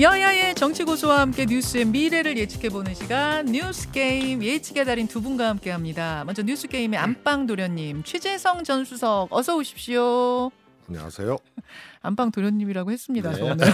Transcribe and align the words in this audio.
여야의 0.00 0.54
정치 0.54 0.84
고수와 0.84 1.20
함께 1.20 1.44
뉴스의 1.44 1.84
미래를 1.84 2.38
예측해보는 2.38 2.94
시간 2.94 3.44
뉴스 3.44 3.90
게임 3.90 4.42
예측의 4.42 4.86
달인 4.86 5.06
두 5.06 5.20
분과 5.20 5.46
함께합니다. 5.50 6.24
먼저 6.24 6.42
뉴스 6.42 6.68
게임의 6.68 6.98
안방 6.98 7.46
도련님 7.46 8.04
최재성 8.04 8.64
전 8.64 8.86
수석 8.86 9.28
어서 9.30 9.56
오십시오. 9.56 10.50
안녕하세요. 10.88 11.36
안방 12.00 12.30
도련님이라고 12.30 12.90
했습니다. 12.90 13.30
네. 13.30 13.36
저는. 13.36 13.66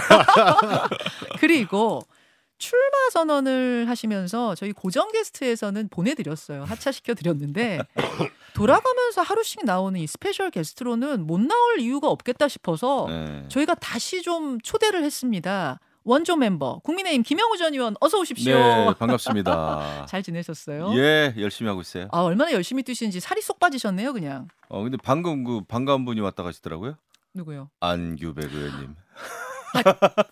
그리고 1.39 2.01
출마 2.57 3.09
선언을 3.13 3.87
하시면서 3.87 4.53
저희 4.55 4.73
고정 4.73 5.09
게스트에서는 5.13 5.87
보내드렸어요. 5.87 6.65
하차시켜 6.65 7.13
드렸는데 7.13 7.79
돌아가면서 8.53 9.21
하루씩 9.21 9.63
나오는 9.63 9.97
이 9.97 10.05
스페셜 10.05 10.51
게스트로는 10.51 11.25
못 11.25 11.39
나올 11.39 11.79
이유가 11.79 12.09
없겠다 12.09 12.49
싶어서 12.49 13.05
네. 13.07 13.45
저희가 13.47 13.75
다시 13.75 14.21
좀 14.23 14.59
초대를 14.59 15.05
했습니다. 15.05 15.79
원조 16.07 16.37
멤버 16.37 16.79
국민의힘 16.85 17.21
김영우 17.21 17.57
전 17.57 17.73
의원 17.73 17.93
어서 17.99 18.17
오십시오. 18.19 18.55
네, 18.57 18.93
반갑습니다. 18.97 20.05
잘 20.07 20.23
지내셨어요? 20.23 20.93
예, 20.95 21.33
열심히 21.37 21.67
하고 21.67 21.81
있어요. 21.81 22.07
아 22.13 22.21
얼마나 22.21 22.53
열심히 22.53 22.81
뛰시는지 22.81 23.19
살이 23.19 23.41
쏙 23.41 23.59
빠지셨네요, 23.59 24.13
그냥. 24.13 24.47
어, 24.69 24.81
근데 24.81 24.97
방금 25.03 25.43
그 25.43 25.61
반가운 25.67 26.05
분이 26.05 26.21
왔다 26.21 26.43
가시더라고요. 26.43 26.95
누구요? 27.33 27.69
안규백 27.81 28.53
의원님. 28.53 28.95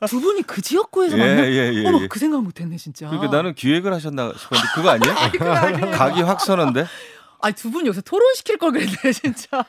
두 0.07 0.21
분이 0.21 0.43
그 0.43 0.61
지역구에서 0.61 1.17
예, 1.17 1.21
만나. 1.25 1.43
예, 1.43 1.73
예. 1.73 1.85
어머 1.85 2.01
예. 2.03 2.07
그 2.07 2.19
생각 2.19 2.41
못했네 2.41 2.77
진짜. 2.77 3.09
그러니까 3.09 3.35
나는 3.35 3.53
기획을 3.53 3.93
하셨나 3.93 4.31
싶었는데 4.33 4.69
그거 4.75 4.89
아니에요? 4.91 5.15
그거 5.33 5.51
아니에요. 5.51 5.91
각이 5.91 6.21
확 6.21 6.39
서는데. 6.39 6.85
아니 7.41 7.53
두 7.55 7.69
분 7.71 7.85
여기서 7.85 8.01
토론 8.01 8.33
시킬 8.35 8.57
걸 8.57 8.71
그랬네 8.71 9.11
진짜. 9.13 9.65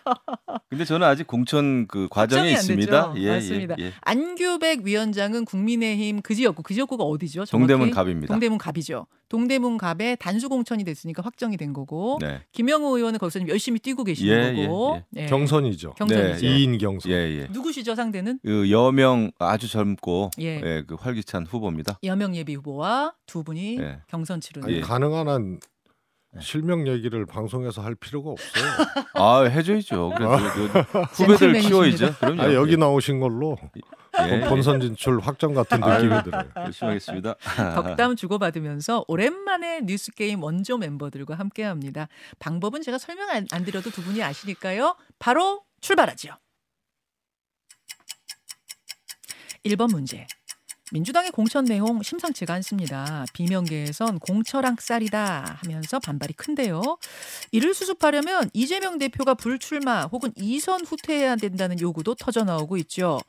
근데 0.68 0.84
저는 0.84 1.06
아직 1.06 1.26
공천 1.26 1.86
그 1.88 2.08
과정에 2.10 2.48
안 2.48 2.52
있습니다. 2.54 3.12
됐죠? 3.14 3.22
예, 3.22 3.30
맞습니다. 3.34 3.74
예, 3.78 3.84
예. 3.86 3.92
안규백 4.02 4.80
위원장은 4.84 5.44
국민의힘 5.44 6.22
그 6.22 6.34
지역구 6.34 6.62
그 6.62 6.74
지역구가 6.74 7.04
어디죠? 7.04 7.44
정확히? 7.44 7.68
동대문 7.72 7.90
갑입니다. 7.90 8.32
동대문 8.32 8.58
갑이죠. 8.58 9.06
동대문 9.28 9.76
갑에 9.76 10.16
단수 10.16 10.48
공천이 10.48 10.84
됐으니까 10.84 11.20
확정이 11.22 11.56
된 11.56 11.72
거고 11.72 12.18
네. 12.20 12.42
김영우 12.52 12.96
의원은 12.96 13.18
거기서 13.18 13.40
지금 13.40 13.48
열심히 13.50 13.80
뛰고 13.80 14.04
계시는 14.04 14.56
예, 14.56 14.58
예, 14.62 14.66
거고. 14.66 15.02
예. 15.16 15.26
경선이죠. 15.26 15.94
경선이죠. 15.94 16.46
네, 16.46 16.58
이인 16.58 16.78
경선. 16.78 17.10
예, 17.10 17.16
예. 17.40 17.46
누구시죠 17.50 17.94
상대는? 17.96 18.38
그 18.44 18.70
여명 18.70 19.32
아주 19.40 19.68
젊고 19.68 20.30
예. 20.40 20.60
예, 20.64 20.84
그 20.86 20.94
활기찬 20.94 21.46
후보입니다. 21.46 21.98
여명 22.04 22.36
예비 22.36 22.54
후보와 22.54 23.14
두 23.26 23.42
분이 23.42 23.78
예. 23.80 23.98
경선 24.06 24.40
치르는. 24.40 24.68
아니, 24.68 24.76
예. 24.76 24.80
가능한 24.80 25.28
한 25.28 25.58
네. 25.58 25.58
실명 26.40 26.86
얘기를 26.86 27.26
방송에서 27.26 27.82
할 27.82 27.94
필요가 27.94 28.30
없어요. 28.30 28.64
아, 29.14 29.42
해줘야죠. 29.42 30.12
그래도 30.16 30.36
그 30.36 31.00
후배들 31.02 31.36
젠틀맨이십니다. 31.52 31.68
키워야죠. 31.68 32.14
그럼요. 32.18 32.42
아, 32.42 32.54
여기 32.54 32.76
나오신 32.76 33.20
걸로 33.20 33.56
예, 34.20 34.42
예. 34.42 34.48
본선 34.48 34.80
진출 34.80 35.18
확정 35.20 35.54
같은. 35.54 35.78
느낌이 35.80 36.22
들어요. 36.24 36.44
열심히 36.56 36.88
하겠습니다. 36.88 37.34
덕담 37.74 38.16
주고받으면서 38.16 39.04
오랜만에 39.08 39.80
뉴스 39.82 40.12
게임 40.12 40.42
원조 40.42 40.78
멤버들과 40.78 41.34
함께합니다. 41.34 42.08
방법은 42.38 42.82
제가 42.82 42.98
설명 42.98 43.28
안, 43.30 43.46
안 43.52 43.64
드려도 43.64 43.90
두 43.90 44.02
분이 44.02 44.22
아시니까요. 44.22 44.96
바로 45.18 45.62
출발하죠. 45.80 46.30
1번 49.64 49.90
문제. 49.90 50.26
민주당의 50.92 51.32
공천 51.32 51.64
내용 51.64 52.00
심상치가 52.02 52.54
않습니다. 52.54 53.24
비명계에선 53.32 54.20
공천학살이다 54.20 55.58
하면서 55.62 55.98
반발이 55.98 56.34
큰데요. 56.34 56.98
이를 57.50 57.74
수습하려면 57.74 58.50
이재명 58.52 58.98
대표가 58.98 59.34
불출마 59.34 60.04
혹은 60.04 60.32
이선 60.36 60.84
후퇴해야 60.84 61.36
된다는 61.36 61.80
요구도 61.80 62.14
터져 62.14 62.44
나오고 62.44 62.76
있죠. 62.78 63.20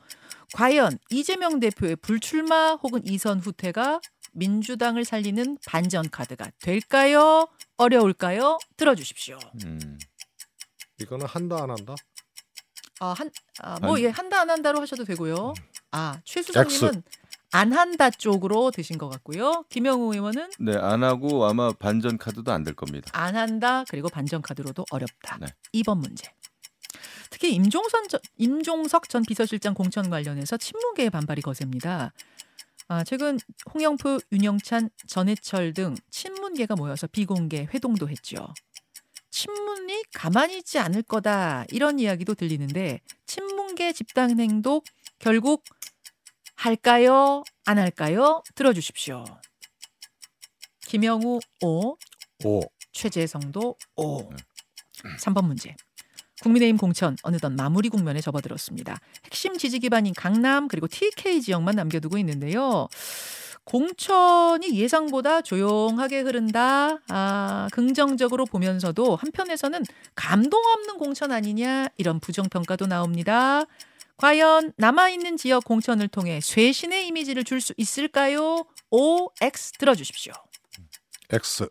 과연 0.54 0.98
이재명 1.10 1.58
대표의 1.58 1.96
불출마 1.96 2.74
혹은 2.76 3.00
이선 3.04 3.40
후퇴가 3.40 4.00
민주당을 4.32 5.04
살리는 5.04 5.58
반전 5.66 6.10
카드가 6.10 6.50
될까요? 6.60 7.48
어려울까요? 7.76 8.58
들어주십시오. 8.76 9.38
음. 9.64 9.98
이거는 11.00 11.26
한다 11.26 11.62
안 11.62 11.70
한다? 11.70 11.94
아, 13.00 13.14
한, 13.16 13.30
아, 13.60 13.78
뭐. 13.80 14.00
예, 14.00 14.08
한다, 14.08 14.40
안 14.40 14.50
한다로 14.50 14.80
하셔도 14.80 15.04
되고요. 15.04 15.54
아, 15.92 16.20
최수정님은 16.24 17.02
안 17.52 17.72
한다 17.72 18.10
쪽으로 18.10 18.70
드신 18.70 18.98
것 18.98 19.08
같고요. 19.08 19.64
김영우 19.70 20.12
의원은 20.14 20.50
네, 20.60 20.76
안 20.76 21.02
하고 21.02 21.46
아마 21.46 21.72
반전 21.72 22.18
카드도 22.18 22.52
안 22.52 22.64
될 22.64 22.74
겁니다. 22.74 23.10
안 23.14 23.36
한다, 23.36 23.84
그리고 23.88 24.08
반전 24.08 24.42
카드로도 24.42 24.84
어렵다. 24.90 25.38
네. 25.40 25.46
2번 25.74 25.98
문제. 25.98 26.30
특히 27.30 27.54
임종선 27.54 28.08
전, 28.08 28.20
임종석 28.36 29.08
전 29.08 29.22
비서실장 29.22 29.74
공천 29.74 30.10
관련해서 30.10 30.56
친문계의 30.56 31.10
반발이 31.10 31.42
거셉니다. 31.42 32.12
아, 32.88 33.04
최근 33.04 33.38
홍영표, 33.74 34.18
윤영찬, 34.32 34.88
전해철 35.06 35.74
등 35.74 35.94
친문계가 36.10 36.74
모여서 36.74 37.06
비공개 37.06 37.68
회동도 37.72 38.08
했죠. 38.08 38.48
친문이 39.30 40.04
가만히 40.14 40.58
있지 40.58 40.78
않을 40.78 41.02
거다 41.02 41.64
이런 41.70 41.98
이야기도 41.98 42.34
들리는데 42.34 43.00
친문계 43.26 43.92
집단 43.92 44.40
행동 44.40 44.80
결국 45.18 45.62
할까요? 46.58 47.44
안 47.66 47.78
할까요? 47.78 48.42
들어주십시오. 48.56 49.24
김영우 50.88 51.38
O, 51.62 51.96
오. 52.44 52.60
최재성도 52.90 53.76
O. 53.94 54.28
3번 55.20 55.44
문제. 55.44 55.76
국민의힘 56.42 56.76
공천 56.76 57.16
어느덧 57.22 57.50
마무리 57.50 57.88
국면에 57.88 58.20
접어들었습니다. 58.20 58.98
핵심 59.26 59.56
지지 59.56 59.78
기반인 59.78 60.12
강남 60.14 60.66
그리고 60.66 60.88
TK 60.88 61.42
지역만 61.42 61.76
남겨두고 61.76 62.18
있는데요. 62.18 62.88
공천이 63.62 64.74
예상보다 64.74 65.42
조용하게 65.42 66.22
흐른다. 66.22 66.98
아, 67.08 67.68
긍정적으로 67.70 68.46
보면서도 68.46 69.14
한편에서는 69.14 69.84
감동 70.16 70.60
없는 70.64 70.98
공천 70.98 71.30
아니냐 71.30 71.88
이런 71.98 72.18
부정 72.18 72.48
평가도 72.48 72.86
나옵니다. 72.86 73.64
과연 74.18 74.72
남아있는 74.76 75.36
지역 75.36 75.64
공천을 75.64 76.08
통해 76.08 76.40
쇄신의 76.40 77.06
이미지를 77.06 77.44
줄 77.44 77.60
수 77.60 77.72
있을까요? 77.76 78.64
O, 78.90 79.28
X 79.40 79.72
들어주십시오. 79.78 80.32
X. 81.30 81.68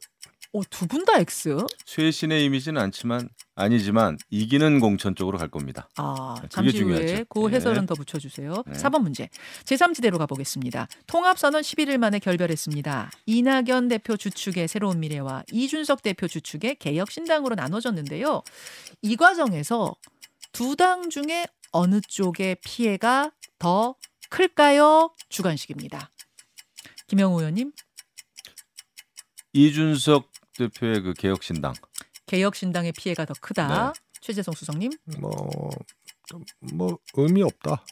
오, 0.53 0.63
두 0.63 0.87
분 0.87 1.03
다 1.05 1.19
X? 1.19 1.57
쇄신의 1.85 2.45
이미지는 2.45 2.81
않지만 2.81 3.29
아니지만 3.55 4.17
이기는 4.29 4.79
공천 4.79 5.13
쪽으로 5.15 5.37
갈 5.37 5.49
겁니다. 5.49 5.89
아, 5.97 6.35
그게 6.35 6.47
잠시 6.49 6.77
후에 6.77 6.79
중요하죠. 6.79 7.25
그 7.27 7.39
네. 7.49 7.55
해설은 7.55 7.85
더 7.85 7.95
붙여주세요. 7.95 8.63
네. 8.65 8.73
4번 8.73 9.01
문제. 9.01 9.29
제3지대로 9.65 10.17
가보겠습니다. 10.17 10.87
통합선언 11.07 11.61
11일 11.61 11.97
만에 11.97 12.19
결별했습니다. 12.19 13.11
이낙연 13.25 13.89
대표 13.89 14.15
주축의 14.15 14.67
새로운 14.69 14.99
미래와 15.01 15.43
이준석 15.51 16.01
대표 16.01 16.27
주축의 16.27 16.75
개혁신당으로 16.75 17.55
나눠졌는데요. 17.55 18.41
이 19.01 19.15
과정에서 19.17 19.95
두 20.53 20.75
당 20.75 21.09
중에 21.09 21.45
어느 21.71 22.01
쪽의 22.01 22.57
피해가 22.63 23.31
더 23.59 23.95
클까요? 24.29 25.13
주관식입니다. 25.29 26.11
김영우 27.07 27.39
의원님, 27.39 27.71
이준석 29.53 30.29
대표의 30.57 31.01
그 31.01 31.13
개혁신당. 31.13 31.73
개혁신당의 32.25 32.91
피해가 32.93 33.25
더 33.25 33.33
크다. 33.39 33.93
네. 33.93 33.99
최재성 34.19 34.53
수석님, 34.53 34.91
뭐, 35.19 35.31
뭐 36.73 36.97
의미 37.13 37.41
없다. 37.43 37.83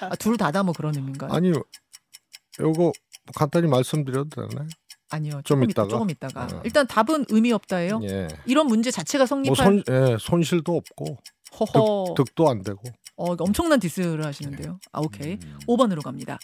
아, 0.00 0.16
둘 0.16 0.36
다다 0.36 0.62
뭐 0.62 0.74
그런 0.74 0.94
의미인가요? 0.94 1.32
아니, 1.32 1.52
요거 2.60 2.92
간단히 3.34 3.66
말씀드려도 3.68 4.48
되나요? 4.48 4.68
아니요. 5.08 5.40
좀 5.44 5.62
이따 5.62 5.70
이따가? 5.70 5.88
조금 5.88 6.10
이따가. 6.10 6.44
어. 6.46 6.62
일단 6.64 6.86
답은 6.86 7.26
의미 7.28 7.52
없다예요. 7.52 8.00
예. 8.02 8.28
이런 8.44 8.66
문제 8.66 8.90
자체가 8.90 9.24
뭐 9.44 9.54
성립할 9.54 9.56
손, 9.56 9.84
예, 9.88 10.16
손실도 10.18 10.76
없고 10.76 11.18
허허. 11.58 12.14
득도 12.16 12.48
안 12.48 12.62
되고. 12.62 12.82
어, 13.16 13.32
엄청난 13.38 13.80
디스를 13.80 14.24
하시는데요. 14.26 14.78
아, 14.92 15.00
오케이. 15.00 15.38
음. 15.42 15.58
5번으로 15.66 16.02
갑니다. 16.02 16.38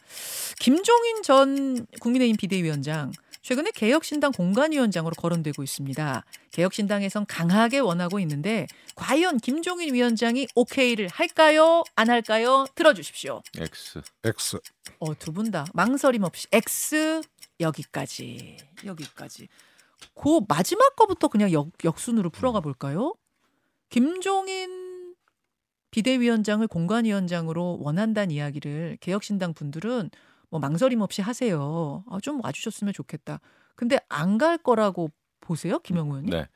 김종인 0.58 1.22
전 1.22 1.86
국민의힘 2.00 2.36
비대위원장 2.36 3.12
최근에 3.42 3.72
개혁신당 3.72 4.32
공관위원장으로 4.32 5.14
거론되고 5.16 5.62
있습니다. 5.64 6.24
개혁신당에선 6.52 7.26
강하게 7.26 7.80
원하고 7.80 8.20
있는데 8.20 8.66
과연 8.94 9.38
김종인 9.38 9.92
위원장이 9.92 10.46
오케이를 10.54 11.08
할까요? 11.08 11.82
안 11.96 12.08
할까요? 12.08 12.66
들어주십시오. 12.74 13.42
X. 13.58 14.00
X. 14.24 14.58
어, 15.00 15.12
두 15.18 15.32
분 15.32 15.50
다 15.50 15.66
망설임 15.74 16.22
없이 16.22 16.46
X 16.52 17.20
여기까지 17.60 18.56
여기까지. 18.86 19.48
그 20.14 20.40
마지막 20.48 20.94
거부터 20.96 21.28
그냥 21.28 21.52
역, 21.52 21.68
역순으로 21.84 22.30
풀어가 22.30 22.60
볼까요? 22.60 23.14
김종인 23.90 24.81
비대위원장을 25.92 26.66
공관위원장으로 26.66 27.78
원한다는 27.80 28.32
이야기를 28.32 28.98
개혁신당 29.00 29.54
분들은 29.54 30.10
뭐 30.50 30.58
망설임 30.58 31.00
없이 31.02 31.22
하세요. 31.22 32.02
아, 32.10 32.18
좀 32.20 32.42
와주셨으면 32.42 32.92
좋겠다. 32.92 33.40
근데 33.76 33.98
안 34.08 34.38
갈 34.38 34.58
거라고 34.58 35.10
보세요, 35.40 35.78
김영우 35.78 36.08
의원님? 36.08 36.30
네. 36.30 36.48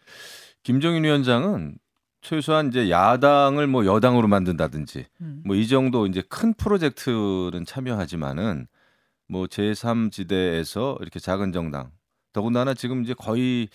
김정인 0.63 1.05
위원장은 1.05 1.77
최소한 2.23 2.69
이제 2.69 2.91
야당을 2.91 3.67
뭐 3.69 3.87
여당으로 3.87 4.27
만든다든지 4.27 5.07
음. 5.21 5.43
뭐이 5.45 5.69
정도 5.69 6.07
이제 6.07 6.23
큰 6.29 6.55
프로젝트는 6.55 7.65
참여하지만은 7.65 8.67
뭐 9.29 9.47
제3지대에서 9.47 11.01
이렇게 11.01 11.19
작은 11.21 11.53
정당 11.53 11.91
더군다나 12.33 12.75
지금 12.75 13.03
이제 13.03 13.15
거의 13.15 13.69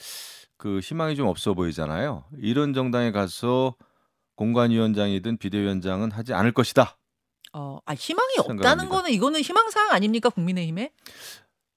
그 0.58 0.80
희망이 0.80 1.16
좀 1.16 1.28
없어 1.28 1.54
보이잖아요. 1.54 2.25
이런 2.38 2.74
정당에 2.74 3.12
가서 3.12 3.75
공관위원장이든 4.42 5.38
비대위원장은 5.38 6.12
하지 6.12 6.34
않을 6.34 6.52
것이다. 6.52 6.98
어, 7.54 7.78
아 7.86 7.94
희망이 7.94 8.34
생각합니다. 8.38 8.72
없다는 8.72 8.90
거는 8.90 9.12
이거는 9.12 9.42
희망사항 9.42 9.92
아닙니까 9.92 10.30
국민의힘에? 10.30 10.92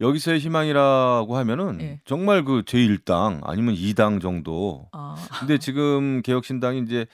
여기서의 0.01 0.41
희망이라고 0.41 1.37
하면은 1.37 1.81
예. 1.83 2.01
정말 2.07 2.43
그 2.43 2.63
제1당 2.63 3.41
아니면 3.45 3.75
2당 3.75 4.23
정도. 4.23 4.89
아, 4.93 5.15
근데 5.41 5.59
지금 5.59 6.23
개혁신당이 6.23 6.81
이제 6.81 7.07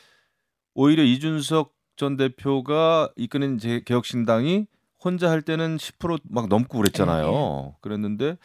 오히려 0.74 1.02
이준석 1.02 1.74
전 1.96 2.16
대표가 2.16 3.10
이끄는 3.16 3.58
제 3.58 3.82
개혁신당이 3.84 4.66
혼자 5.02 5.30
할 5.30 5.42
때는 5.42 5.78
10%막 5.78 6.48
넘고 6.48 6.78
그랬잖아요. 6.78 7.74
그랬는데 7.80 8.38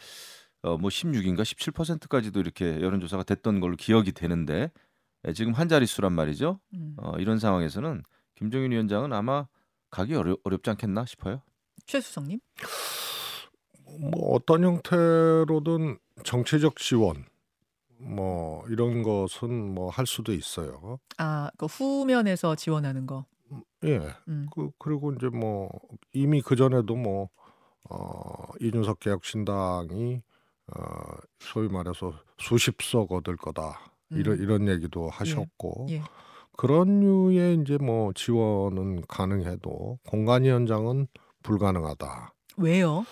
어뭐 0.62 0.88
16인가 0.88 1.42
17%까지도 1.42 2.40
이렇게 2.40 2.80
여론조사가 2.80 3.22
됐던 3.22 3.60
걸로 3.60 3.76
기억이 3.76 4.10
되는데 4.10 4.62
예, 4.62 4.85
지금 5.34 5.52
한 5.52 5.68
자릿수란 5.68 6.12
말이죠. 6.12 6.60
음. 6.74 6.94
어, 6.98 7.12
이런 7.18 7.38
상황에서는 7.38 8.02
김종인 8.34 8.72
위원장은 8.72 9.12
아마 9.12 9.46
가기 9.90 10.14
어려, 10.14 10.36
어렵지 10.44 10.70
않겠나 10.70 11.04
싶어요. 11.06 11.42
최수성님. 11.86 12.40
뭐 14.00 14.34
어떤 14.34 14.64
형태로든 14.64 15.98
정치적 16.24 16.76
지원 16.76 17.24
뭐 17.98 18.64
이런 18.68 19.02
것은 19.02 19.74
뭐 19.74 19.90
할 19.90 20.06
수도 20.06 20.32
있어요. 20.34 20.98
아, 21.18 21.50
그 21.56 21.66
후면에서 21.66 22.54
지원하는 22.56 23.06
거. 23.06 23.24
예. 23.84 24.00
음. 24.28 24.46
그 24.54 24.70
그리고 24.78 25.12
이제 25.12 25.28
뭐 25.28 25.70
이미 26.12 26.42
그 26.42 26.56
전에도 26.56 26.94
뭐 26.96 27.28
어, 27.88 28.48
이준석 28.60 29.00
개혁신당이 29.00 30.20
어, 30.74 31.16
소위 31.38 31.68
말해서 31.68 32.12
수십석 32.38 33.12
얻을 33.12 33.36
거다 33.36 33.92
이런 34.10 34.38
음. 34.38 34.42
이런 34.42 34.68
얘기도 34.68 35.08
하셨고 35.08 35.86
예. 35.90 36.02
그런 36.56 37.00
류의 37.00 37.58
이제 37.60 37.76
뭐 37.78 38.12
지원은 38.14 39.02
가능해도 39.08 39.98
공간위원장은 40.08 41.06
불가능하다. 41.42 42.32
왜요? 42.56 43.04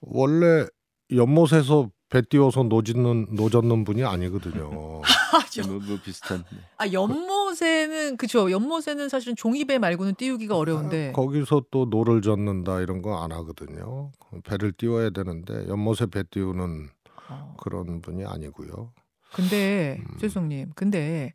원래 0.00 0.66
연못에서 1.14 1.90
배 2.10 2.20
띄워서 2.20 2.64
노짓는 2.64 3.28
노젓는 3.30 3.84
분이 3.84 4.04
아니거든요. 4.04 5.00
아, 5.32 5.46
저- 5.50 5.66
뭐, 5.66 5.80
뭐 5.80 5.98
비슷한. 6.04 6.44
아 6.76 6.92
연못에는 6.92 8.18
그죠. 8.18 8.50
연못에는 8.50 9.08
사실은 9.08 9.34
종이배 9.36 9.78
말고는 9.78 10.16
띄우기가 10.16 10.56
어려운데. 10.58 11.12
거기서 11.12 11.62
또 11.70 11.86
노를 11.86 12.20
젓는다 12.20 12.80
이런 12.80 13.00
거 13.00 13.16
안 13.22 13.32
하거든요. 13.32 14.10
배를 14.44 14.72
띄워야 14.72 15.08
되는데 15.10 15.66
연못에 15.68 16.06
배 16.10 16.22
띄우는 16.24 16.88
어. 17.30 17.56
그런 17.58 18.02
분이 18.02 18.26
아니고요. 18.26 18.92
근데 19.32 19.98
음. 20.00 20.18
최 20.18 20.31
수석님, 20.31 20.72
근데 20.74 21.32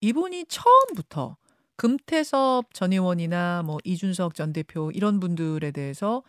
이분이 0.00 0.46
처음부터 0.46 1.36
금태섭 1.76 2.74
전 2.74 2.92
의원이나 2.92 3.62
뭐 3.64 3.78
이준석 3.84 4.34
전 4.34 4.52
대표 4.52 4.90
이런 4.92 5.20
분들에 5.20 5.70
대해서 5.70 6.22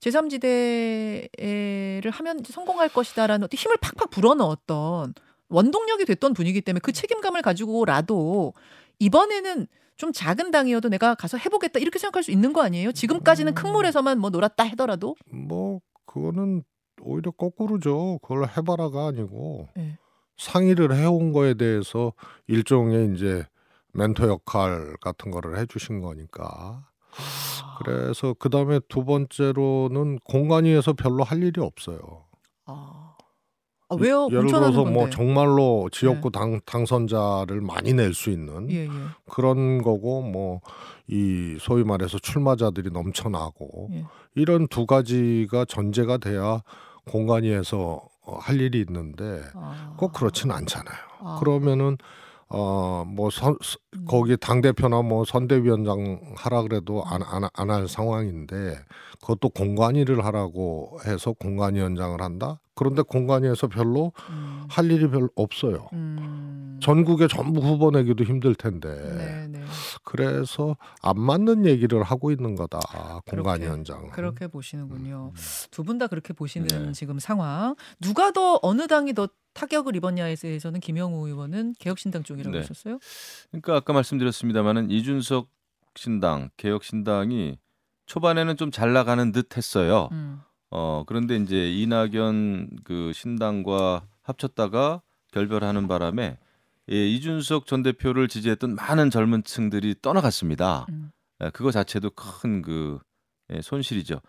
제3지대를 0.00 2.10
하면 2.10 2.42
성공할 2.44 2.88
것이다라는 2.88 3.44
어떤 3.44 3.56
힘을 3.56 3.76
팍팍 3.80 4.10
불어넣었던 4.10 5.14
원동력이 5.48 6.04
됐던 6.06 6.34
분이기 6.34 6.60
때문에 6.60 6.80
그 6.82 6.92
책임감을 6.92 7.42
가지고라도 7.42 8.54
이번에는 8.98 9.66
좀 9.96 10.12
작은 10.12 10.50
당이어도 10.50 10.88
내가 10.88 11.14
가서 11.14 11.36
해보겠다 11.36 11.78
이렇게 11.78 11.98
생각할 11.98 12.24
수 12.24 12.30
있는 12.30 12.52
거 12.52 12.62
아니에요? 12.62 12.92
지금까지는 12.92 13.54
큰 13.54 13.72
물에서만 13.72 14.18
뭐 14.18 14.30
놀았다 14.30 14.64
하더라도 14.70 15.14
뭐 15.30 15.80
그거는 16.06 16.64
오히려 17.00 17.30
거꾸로죠. 17.30 18.18
그걸 18.22 18.48
해봐라가 18.48 19.08
아니고 19.08 19.68
네. 19.76 19.98
상의를 20.36 20.94
해온 20.94 21.32
거에 21.32 21.54
대해서 21.54 22.12
일종의 22.46 23.14
이제 23.14 23.44
멘토 23.92 24.28
역할 24.28 24.94
같은 25.00 25.30
거를 25.30 25.58
해주신 25.58 26.00
거니까. 26.00 26.86
그래서 27.78 28.34
그 28.38 28.48
다음에 28.48 28.80
두 28.88 29.04
번째로는 29.04 30.18
공간위에서 30.24 30.94
별로 30.94 31.24
할 31.24 31.42
일이 31.42 31.60
없어요. 31.60 31.98
아, 32.64 33.14
아 33.88 33.96
왜요? 33.98 34.26
예를 34.30 34.42
공천하는 34.42 34.72
들어서. 34.72 34.90
뭐 34.90 35.10
정말로 35.10 35.88
지역구 35.92 36.30
당, 36.30 36.60
당선자를 36.64 37.60
많이 37.60 37.92
낼 37.92 38.14
수 38.14 38.30
있는 38.30 38.70
예, 38.70 38.84
예. 38.86 38.90
그런 39.30 39.82
거고 39.82 40.22
뭐 40.22 40.60
이 41.08 41.56
소위 41.60 41.84
말해서 41.84 42.18
출마자들이 42.18 42.90
넘쳐나고 42.90 43.88
예. 43.92 44.04
이런 44.34 44.66
두 44.68 44.86
가지가 44.86 45.64
전제가 45.66 46.16
돼야 46.16 46.62
공간위에서 47.10 47.78
어, 47.78 48.08
할 48.24 48.60
일이 48.60 48.80
있는데 48.86 49.42
아. 49.54 49.94
꼭 49.98 50.12
그렇지는 50.12 50.54
않잖아요. 50.56 50.96
아. 51.20 51.36
그러면은 51.40 51.96
어뭐 52.48 53.30
음. 53.94 54.04
거기 54.06 54.36
당 54.36 54.60
대표나 54.60 55.02
뭐 55.02 55.24
선대위원장 55.24 56.34
하라 56.36 56.62
그래도 56.62 57.02
안 57.06 57.22
안 57.22 57.44
안 57.54 57.70
할 57.70 57.88
상황인데 57.88 58.76
그것도 59.20 59.48
공관위를 59.50 60.24
하라고 60.26 60.98
해서 61.06 61.32
공관위원장을 61.32 62.20
한다. 62.20 62.60
그런데 62.74 63.02
공관위에서 63.02 63.68
별로 63.68 64.12
음. 64.30 64.64
할 64.68 64.90
일이 64.90 65.08
별로 65.10 65.28
없어요. 65.34 65.88
음. 65.92 66.78
전국에 66.82 67.28
전부 67.28 67.60
후보 67.60 67.90
내기도 67.90 68.24
힘들 68.24 68.54
텐데 68.54 68.88
네, 68.88 69.46
네. 69.48 69.64
그래서 70.04 70.76
안 71.00 71.20
맞는 71.20 71.64
얘기를 71.66 72.02
하고 72.02 72.32
있는 72.32 72.56
거다 72.56 72.80
공관위원장은. 73.30 74.10
그렇게 74.10 74.48
보시는군요. 74.48 75.32
두분 75.70 75.98
다 75.98 76.06
그렇게 76.08 76.32
보시는 76.32 76.66
네. 76.66 76.92
지금 76.92 77.18
상황. 77.18 77.76
누가 78.00 78.32
더 78.32 78.58
어느 78.62 78.86
당이 78.88 79.14
더 79.14 79.28
타격을 79.54 79.94
입었냐에 79.96 80.34
대해서는 80.34 80.80
김영우 80.80 81.28
의원은 81.28 81.74
개혁신당 81.78 82.22
쪽이라고 82.24 82.52
네. 82.52 82.58
하셨어요. 82.58 82.98
그러니까 83.50 83.76
아까 83.76 83.92
말씀드렸습니다마는 83.92 84.90
이준석 84.90 85.48
신당, 85.94 86.48
개혁신당이 86.56 87.58
초반에는 88.06 88.56
좀 88.56 88.70
잘 88.72 88.92
나가는 88.92 89.30
듯 89.30 89.56
했어요. 89.56 90.08
음. 90.12 90.40
어 90.74 91.04
그런데 91.06 91.36
이제 91.36 91.70
이낙연 91.70 92.78
그 92.84 93.12
신당과 93.12 94.06
합쳤다가 94.22 95.02
결별하는 95.30 95.86
바람에 95.86 96.38
예, 96.90 97.08
이준석 97.08 97.66
전 97.66 97.82
대표를 97.82 98.26
지지했던 98.28 98.74
많은 98.74 99.10
젊은 99.10 99.44
층들이 99.44 99.96
떠나갔습니다. 100.00 100.86
음. 100.88 101.12
예, 101.44 101.50
그거 101.50 101.70
자체도 101.70 102.10
큰그 102.10 102.98
손실이죠. 103.60 104.20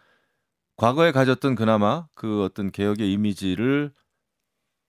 과거에 0.75 1.12
가졌던 1.12 1.56
그나마 1.56 2.07
그 2.13 2.44
어떤 2.44 2.72
개혁의 2.72 3.12
이미지를 3.12 3.94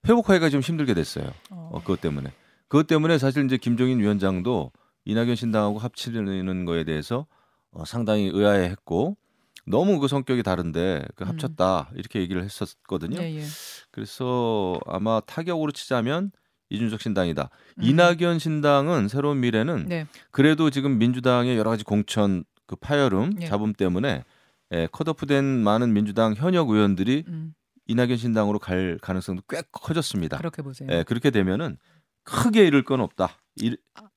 회복하기가 0.09 0.50
좀 0.50 0.61
힘들게 0.61 0.93
됐어요. 0.95 1.33
어. 1.50 1.71
어, 1.73 1.81
그것 1.81 2.00
때문에. 2.00 2.33
그것 2.69 2.87
때문에 2.87 3.19
사실 3.19 3.45
이제 3.45 3.57
김종인 3.57 4.00
위원장도 4.00 4.73
이낙연 5.05 5.37
신당하고 5.37 5.79
합치는 5.79 6.64
거에 6.64 6.85
대해서 6.85 7.26
어, 7.71 7.85
상당히 7.85 8.31
의아해했고 8.33 9.17
너무 9.66 9.99
그 9.99 10.09
성격이 10.09 10.42
다른데 10.42 11.06
그 11.14 11.25
음. 11.25 11.28
합쳤다 11.28 11.90
이렇게 11.94 12.21
얘기를 12.21 12.42
했었거든요. 12.42 13.21
예, 13.21 13.37
예. 13.37 13.42
그래서 13.90 14.78
아마 14.87 15.21
타격으로 15.21 15.73
치자면 15.73 16.33
이준석 16.71 17.00
신당이다. 17.00 17.50
음. 17.78 17.83
이낙연 17.83 18.38
신당은 18.38 19.09
새로운 19.09 19.40
미래는 19.40 19.87
네. 19.87 20.06
그래도 20.30 20.71
지금 20.71 20.99
민주당의 20.99 21.56
여러 21.56 21.71
가지 21.71 21.85
공천 21.85 22.44
그 22.66 22.76
파열음 22.76 23.42
예. 23.42 23.47
잡음 23.47 23.73
때문에 23.73 24.25
예, 24.73 24.88
컷오프된 24.90 25.44
많은 25.44 25.92
민주당 25.92 26.35
현역 26.35 26.71
의원들이 26.71 27.25
음. 27.28 27.54
이낙연 27.87 28.16
신당으로 28.16 28.59
갈 28.59 28.99
가능성도 29.00 29.42
꽤 29.49 29.62
커졌습니다. 29.71 30.38
그렇게 30.38 30.62
보세요. 30.62 30.88
예, 30.90 31.02
그렇게 31.04 31.30
되면은 31.30 31.76
크게 32.25 32.66
잃을 32.66 32.83
건 32.85 33.00
없다. 33.00 33.38
일, 33.56 33.76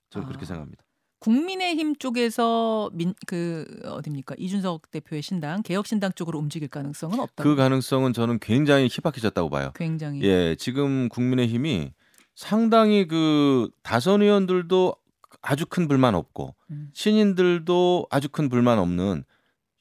저는 0.09 0.25
아. 0.25 0.27
그렇게 0.27 0.45
생각합니다. 0.45 0.83
국민의힘 1.19 1.95
쪽에서 1.95 2.89
민, 2.93 3.13
그 3.25 3.65
어딥니까 3.83 4.35
이준석 4.37 4.91
대표의 4.91 5.21
신당 5.21 5.63
개혁신당 5.63 6.13
쪽으로 6.13 6.39
움직일 6.39 6.67
가능성은 6.67 7.19
없다. 7.19 7.43
그 7.43 7.55
가능성은 7.55 8.13
저는 8.13 8.39
굉장히 8.39 8.85
희박해졌다고 8.85 9.49
봐요. 9.49 9.71
굉장히 9.75 10.21
예, 10.23 10.55
지금 10.59 11.09
국민의힘이 11.09 11.93
상당히 12.35 13.07
그 13.07 13.69
다선 13.81 14.21
의원들도 14.21 14.95
아주 15.41 15.65
큰 15.65 15.87
불만 15.87 16.13
없고 16.13 16.55
음. 16.69 16.89
신인들도 16.93 18.07
아주 18.09 18.29
큰 18.29 18.49
불만 18.49 18.77
없는 18.79 19.23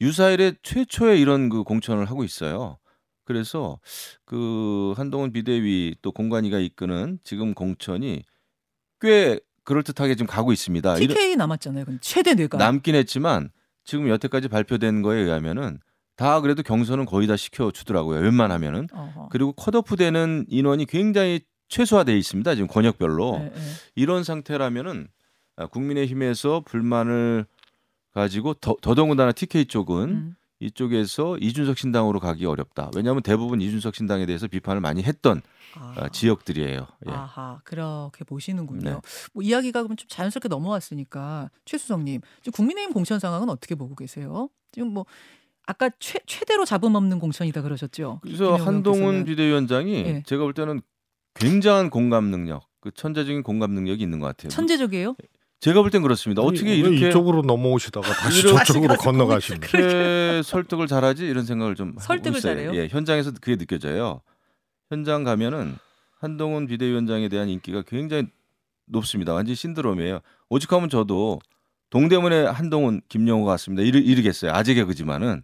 유사일의 0.01 0.57
최초의 0.63 1.21
이런 1.21 1.49
그 1.49 1.65
공천을 1.65 2.07
하고 2.07 2.25
있어요. 2.25 2.79
그래서 3.25 3.81
그 4.25 4.95
한동훈 4.97 5.33
비대위 5.33 5.97
또 6.01 6.13
공관위가 6.13 6.59
이끄는 6.59 7.19
지금 7.25 7.55
공천이 7.55 8.23
꽤 9.01 9.41
그럴듯하게 9.67 10.15
지금 10.15 10.27
가고 10.27 10.53
있습니다. 10.53 10.97
이런- 10.99 11.09
TK 11.09 11.37
남았잖아요. 11.37 11.85
그럼 11.85 11.99
최대 12.01 12.33
뇌가 12.35 12.57
남긴 12.57 12.95
했지만 12.95 13.51
지금 13.85 14.09
여태까지 14.09 14.49
발표된 14.49 15.03
거에 15.03 15.19
의하면은 15.21 15.79
다 16.17 16.41
그래도 16.41 16.63
경선은 16.63 17.05
거의 17.05 17.27
다 17.27 17.37
시켜 17.37 17.71
주더라고요. 17.71 18.21
웬만하면은. 18.21 18.89
어허. 18.93 19.29
그리고 19.31 19.53
컷오프되는 19.53 20.47
인원이 20.49 20.87
굉장히 20.87 21.41
최소화돼 21.69 22.17
있습니다. 22.17 22.55
지금 22.55 22.69
권역별로. 22.69 23.39
예, 23.43 23.47
예. 23.47 23.61
이런 23.97 24.25
상태라면은 24.25 25.09
아, 25.57 25.67
국민의힘에서 25.67 26.63
불만을 26.65 27.45
가지고 28.15 28.55
더, 28.55 28.77
더더군다나 28.81 29.33
TK 29.33 29.67
쪽은 29.67 30.09
음. 30.09 30.35
이쪽에서 30.61 31.37
이준석 31.39 31.77
신당으로 31.79 32.19
가기 32.21 32.47
어렵다. 32.47 32.91
왜냐하면 32.97 33.23
대부분 33.23 33.61
이준석 33.61 33.95
신당에 33.95 34.27
대해서 34.27 34.47
비판을 34.47 34.81
많이 34.81 35.03
했던 35.03 35.43
아. 35.75 35.95
아, 35.97 36.09
지역들이에요. 36.09 36.87
예. 37.07 37.11
아하 37.11 37.61
그렇게 37.65 38.25
보시는군요. 38.25 38.91
네. 38.91 38.97
뭐 39.35 39.43
이야기가 39.43 39.83
그럼 39.83 39.97
좀 39.97 40.09
자연스럽게 40.09 40.49
넘어왔으니까 40.49 41.51
최수성님 41.67 42.21
지금 42.43 42.53
국민의힘 42.53 42.95
공천 42.95 43.19
상황은 43.19 43.51
어떻게 43.51 43.75
보고 43.75 43.95
계세요? 43.95 44.49
지금 44.73 44.95
뭐 44.95 45.05
아까 45.67 45.91
최, 45.99 46.21
최대로 46.27 46.65
잡음 46.65 46.95
없는 46.95 47.19
공천이다 47.19 47.61
그러셨죠? 47.63 48.21
그래서 48.23 48.55
한동훈. 48.57 49.25
비대위원장이 49.25 49.95
예. 49.95 50.23
제가 50.25 50.45
볼 50.45 50.55
때는 50.55 50.81
굉장한 51.35 51.91
공감 51.91 52.27
능력, 52.31 52.67
그 52.81 52.91
천재적인 52.93 53.43
공감 53.43 53.73
능력이 53.73 54.03
있는 54.03 54.21
것 54.21 54.27
같아요. 54.29 54.49
천재적이에요? 54.49 55.17
제가 55.61 55.81
볼 55.81 55.91
땐 55.91 56.03
그렇습니다. 56.03 56.43
어떻게 56.43 56.71
왜 56.71 56.77
이렇게 56.77 57.09
이쪽으로 57.09 57.43
넘어오시다가 57.43 58.07
다시 58.13 58.43
저쪽으로 58.43 58.95
건너가십니까? 58.99 59.79
이렇게 59.79 60.43
설득을 60.45 60.87
잘하지 60.87 61.27
이런 61.27 61.45
생각을 61.45 61.75
좀 61.75 61.95
설득을 61.99 62.39
있어요. 62.39 62.55
잘해요? 62.55 62.75
예, 62.75 62.89
현장에서 62.89 63.33
그게 63.41 63.57
느껴져요. 63.57 64.21
현장 64.91 65.25
가면은 65.25 65.77
한동훈 66.21 66.67
비대위원장에 66.67 67.29
대한 67.29 67.49
인기가 67.49 67.83
굉장히 67.87 68.27
높습니다. 68.87 69.33
완전 69.33 69.53
히 69.53 69.57
신드롬이에요. 69.57 70.21
오직하면 70.51 70.91
저도 70.91 71.41
동대문에 71.91 72.45
한동훈 72.47 73.01
김영호가 73.09 73.53
왔습니다. 73.53 73.83
이르, 73.83 73.99
이르겠어요. 73.99 74.53
아재 74.53 74.75
개그지만은 74.75 75.43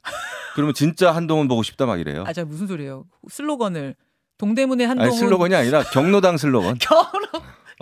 그러면 0.54 0.75
진짜 0.75 1.12
한동훈 1.14 1.49
보고 1.49 1.62
싶다 1.62 1.87
막 1.87 1.99
이래요. 1.99 2.25
아, 2.26 2.33
저 2.33 2.45
무슨 2.45 2.66
소리예요? 2.66 3.07
슬로건을 3.28 3.97
동대문의 4.38 4.87
한동훈 4.87 5.11
아니 5.11 5.19
슬로건이 5.19 5.54
아니라 5.54 5.83
경로당 5.85 6.37
슬로건. 6.37 6.76
결혼 6.81 7.23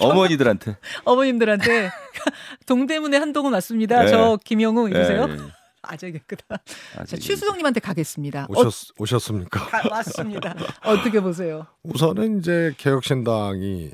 어머니들한테. 0.08 0.76
어머님들한테 1.04 1.90
동대문의 2.66 3.20
한동훈 3.20 3.52
왔습니다. 3.54 4.04
예. 4.04 4.08
저 4.08 4.38
김영우 4.44 4.88
이러세요? 4.88 5.26
예, 5.28 5.32
예. 5.32 5.38
아재 5.82 6.10
개그다. 6.12 6.58
자, 6.94 7.04
개그. 7.04 7.18
최수성님한테 7.22 7.80
가겠습니다. 7.80 8.44
어, 8.44 8.60
오셨 8.60 8.90
오셨습니까? 8.98 9.60
가- 9.66 9.88
맞습니다. 9.88 10.54
어떻게 10.84 11.20
보세요? 11.20 11.66
우선은 11.82 12.38
이제 12.40 12.72
개혁신당이 12.76 13.90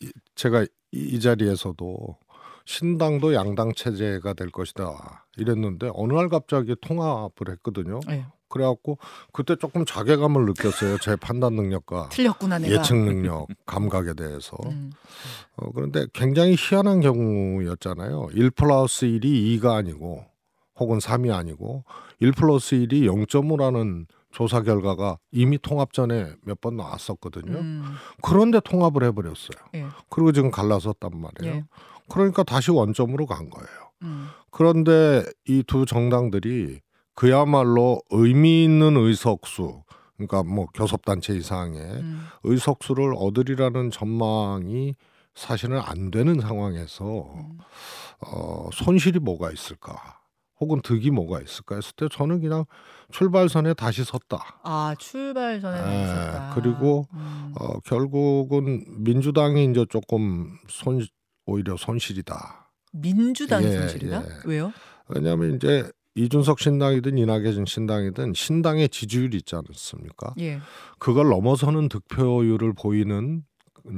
이- 0.00 0.12
제가 0.36 0.62
이, 0.62 0.68
이 0.92 1.20
자리에서도 1.20 2.18
신당도 2.66 3.34
양당 3.34 3.72
체제가 3.74 4.32
될 4.34 4.50
것이다 4.50 5.26
이랬는데 5.36 5.90
어느 5.94 6.12
날 6.14 6.28
갑자기 6.28 6.74
통합을 6.80 7.50
했거든요. 7.50 8.00
예. 8.10 8.24
그래갖고 8.58 8.98
그때 9.32 9.56
조금 9.56 9.84
자괴감을 9.84 10.46
느꼈어요. 10.46 10.98
제 10.98 11.16
판단 11.16 11.54
능력과 11.54 12.08
틀렸구나 12.10 12.58
내가. 12.60 12.72
예측 12.72 12.94
능력, 12.96 13.48
감각에 13.66 14.14
대해서. 14.14 14.56
음. 14.66 14.92
어, 15.56 15.70
그런데 15.72 16.06
굉장히 16.12 16.54
희한한 16.56 17.00
경우였잖아요. 17.00 18.28
1 18.32 18.50
플러스 18.52 19.06
1이 19.06 19.58
2가 19.60 19.74
아니고 19.74 20.24
혹은 20.78 20.98
3이 20.98 21.34
아니고 21.34 21.84
1 22.20 22.32
플러스 22.32 22.76
1이 22.76 23.02
0.5라는 23.26 24.06
조사 24.30 24.62
결과가 24.62 25.18
이미 25.32 25.58
통합 25.58 25.92
전에 25.92 26.32
몇 26.42 26.60
번 26.60 26.76
나왔었거든요. 26.76 27.58
음. 27.58 27.84
그런데 28.22 28.60
통합을 28.60 29.02
해버렸어요. 29.04 29.58
예. 29.74 29.86
그리고 30.10 30.32
지금 30.32 30.50
갈라섰단 30.50 31.10
말이에요. 31.12 31.54
예. 31.56 31.64
그러니까 32.08 32.42
다시 32.44 32.70
원점으로 32.70 33.26
간 33.26 33.50
거예요. 33.50 33.68
음. 34.02 34.28
그런데 34.50 35.24
이 35.48 35.62
두 35.66 35.86
정당들이 35.86 36.80
그야말로 37.14 38.00
의미 38.10 38.64
있는 38.64 38.96
의석수, 38.96 39.82
그러니까 40.16 40.42
뭐 40.42 40.66
교섭단체 40.74 41.36
이상의 41.36 41.80
음. 41.80 42.26
의석수를 42.42 43.14
얻으리라는 43.16 43.90
전망이 43.90 44.94
사실은 45.34 45.80
안 45.80 46.10
되는 46.10 46.40
상황에서 46.40 47.32
음. 47.34 47.58
어, 48.20 48.68
손실이 48.72 49.18
뭐가 49.18 49.50
있을까? 49.50 50.20
혹은 50.60 50.80
득이 50.82 51.10
뭐가 51.10 51.40
있을까 51.40 51.74
했을 51.74 51.92
때 51.96 52.06
저는 52.10 52.40
그냥 52.40 52.64
출발선에 53.10 53.74
다시 53.74 54.04
섰다. 54.04 54.60
아 54.62 54.94
출발선에 54.98 55.98
예, 55.98 56.02
있었다. 56.04 56.52
그리고 56.54 57.06
음. 57.12 57.52
어, 57.58 57.80
결국은 57.80 58.84
민주당이 59.02 59.64
이제 59.64 59.84
조금 59.90 60.56
손 60.68 61.04
오히려 61.44 61.76
손실이다. 61.76 62.70
민주당이 62.92 63.66
예, 63.66 63.78
손실이다? 63.78 64.22
예. 64.22 64.28
왜요? 64.46 64.72
왜냐하면 65.08 65.56
이제 65.56 65.90
이준석 66.14 66.60
신당이든 66.60 67.18
이낙연 67.18 67.64
신당이든 67.66 68.34
신당의 68.34 68.88
지지율이 68.88 69.38
있지 69.38 69.56
않습니까? 69.56 70.34
예. 70.40 70.60
그걸 70.98 71.28
넘어서는 71.28 71.88
득표율을 71.88 72.72
보이는 72.74 73.42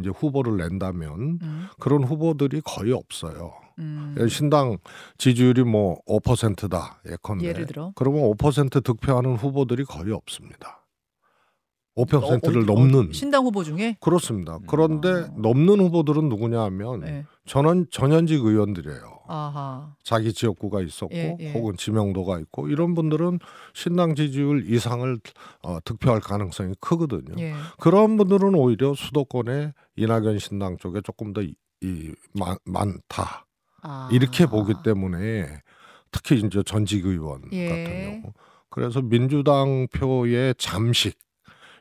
이제 0.00 0.10
후보를 0.10 0.56
낸다면 0.56 1.38
음. 1.42 1.66
그런 1.78 2.04
후보들이 2.04 2.62
거의 2.64 2.92
없어요. 2.92 3.52
음. 3.78 4.16
신당 4.28 4.78
지지율이 5.18 5.64
뭐 5.64 6.00
5%다 6.06 7.00
예컨대. 7.08 7.46
예를 7.46 7.66
들어 7.66 7.92
그러면 7.94 8.22
5% 8.32 8.82
득표하는 8.82 9.36
후보들이 9.36 9.84
거의 9.84 10.12
없습니다. 10.12 10.85
5%를 11.96 12.58
어, 12.58 12.72
어, 12.72 12.76
넘는 12.76 13.12
신당 13.12 13.44
후보 13.44 13.64
중에 13.64 13.96
그렇습니다. 14.00 14.58
그런데 14.66 15.08
어. 15.08 15.34
넘는 15.36 15.80
후보들은 15.80 16.28
누구냐 16.28 16.60
하면 16.64 17.02
예. 17.06 17.24
전원 17.46 17.86
전현직 17.90 18.44
의원들이에요. 18.44 19.20
아하. 19.28 19.94
자기 20.04 20.32
지역구가 20.32 20.82
있었고 20.82 21.14
예, 21.14 21.36
예. 21.40 21.52
혹은 21.52 21.76
지명도가 21.76 22.38
있고 22.40 22.68
이런 22.68 22.94
분들은 22.94 23.40
신당 23.74 24.14
지지율 24.14 24.70
이상을 24.70 25.18
어, 25.62 25.78
득표할 25.84 26.20
가능성이 26.20 26.74
크거든요. 26.80 27.34
예. 27.38 27.54
그런 27.80 28.16
분들은 28.18 28.54
오히려 28.54 28.94
수도권의 28.94 29.72
이낙연 29.96 30.38
신당 30.38 30.76
쪽에 30.76 31.00
조금 31.00 31.32
더 31.32 31.42
이, 31.42 31.54
이 31.80 32.12
많, 32.34 32.56
많다 32.64 33.46
아. 33.82 34.08
이렇게 34.12 34.46
보기 34.46 34.74
때문에 34.84 35.62
특히 36.10 36.38
이제 36.38 36.62
전직 36.62 37.06
의원 37.06 37.42
예. 37.52 37.68
같은 37.68 38.20
경우 38.22 38.32
그래서 38.68 39.00
민주당 39.00 39.88
표의 39.92 40.54
잠식 40.58 41.18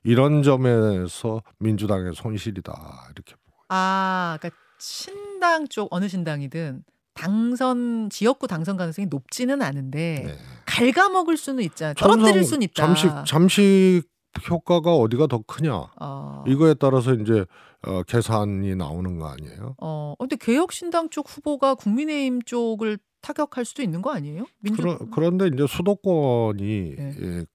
이런 0.06 0.44
점에서 0.44 1.42
민주당의 1.60 2.14
손실이다 2.14 2.74
이렇게 3.16 3.34
보고 3.34 3.58
아, 3.70 4.38
그러니까 4.40 4.58
신당 4.80 5.68
쪽 5.68 5.88
어느 5.92 6.08
신당이든 6.08 6.84
당선 7.16 8.10
지역구 8.10 8.48
당선 8.48 8.78
가능성이 8.78 9.08
높지는 9.08 9.62
않은데 9.62 10.24
네. 10.26 10.38
갉아먹을 10.66 11.38
수는 11.38 11.64
있잖아요. 11.64 11.94
떨어뜨릴 11.96 12.44
수는 12.44 12.62
있다. 12.64 12.86
잠식 12.86 13.12
잠식 13.26 14.04
효과가 14.50 14.94
어디가 14.94 15.28
더 15.28 15.42
크냐 15.48 15.88
어. 16.00 16.44
이거에 16.46 16.74
따라서 16.74 17.14
이제 17.14 17.46
어, 17.88 18.04
계산이 18.04 18.76
나오는 18.76 19.18
거 19.18 19.28
아니에요? 19.28 19.76
어, 19.80 20.14
근데 20.20 20.36
개혁신당 20.36 21.10
쪽 21.10 21.30
후보가 21.30 21.76
국민의힘 21.76 22.42
쪽을 22.42 22.98
타격할 23.22 23.66
수도 23.66 23.82
있는 23.82 24.02
거 24.02 24.12
아니에요? 24.12 24.46
민주 24.60 24.82
그러, 24.82 24.98
그런데 25.12 25.48
이제 25.48 25.66
수도권이 25.68 26.96
네. 26.96 27.16
예, 27.20 27.46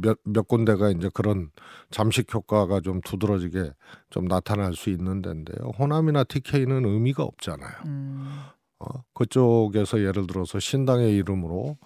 몇, 0.00 0.18
몇 0.24 0.48
군데가 0.48 0.90
이제 0.90 1.10
그런 1.12 1.50
잠식 1.90 2.32
효과가 2.32 2.80
좀 2.80 3.00
두드러지게 3.02 3.72
좀 4.10 4.24
나타날 4.26 4.74
수 4.74 4.90
있는 4.90 5.22
데인데요. 5.22 5.72
호남이나 5.78 6.24
TK는 6.24 6.84
의미가 6.84 7.22
없잖아요. 7.22 7.72
음, 7.86 8.40
어, 8.78 8.86
그쪽에서 9.14 10.00
예를 10.00 10.26
들어서 10.26 10.58
신당의 10.58 11.14
이름으로 11.16 11.76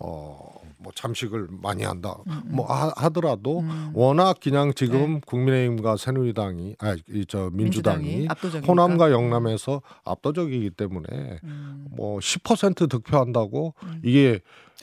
어, 0.00 0.60
뭐 0.78 0.92
잠식을 0.94 1.48
많이 1.50 1.84
한다. 1.84 2.16
음, 2.26 2.32
음. 2.32 2.56
뭐 2.56 2.66
하, 2.66 2.92
하더라도 2.96 3.60
음. 3.60 3.92
워낙 3.94 4.38
그냥 4.42 4.72
지금 4.74 5.20
국민의힘과 5.20 5.96
새누리당이 5.96 6.76
아이저 6.78 7.50
민주당이 7.52 8.26
압도적이니까. 8.28 8.66
호남과 8.66 9.10
영남에서 9.12 9.80
압도적이기 10.04 10.70
때문에 10.70 11.06
음, 11.44 11.86
뭐10% 11.96 12.90
득표한다고 12.90 13.74
음. 13.84 14.00
이게. 14.04 14.40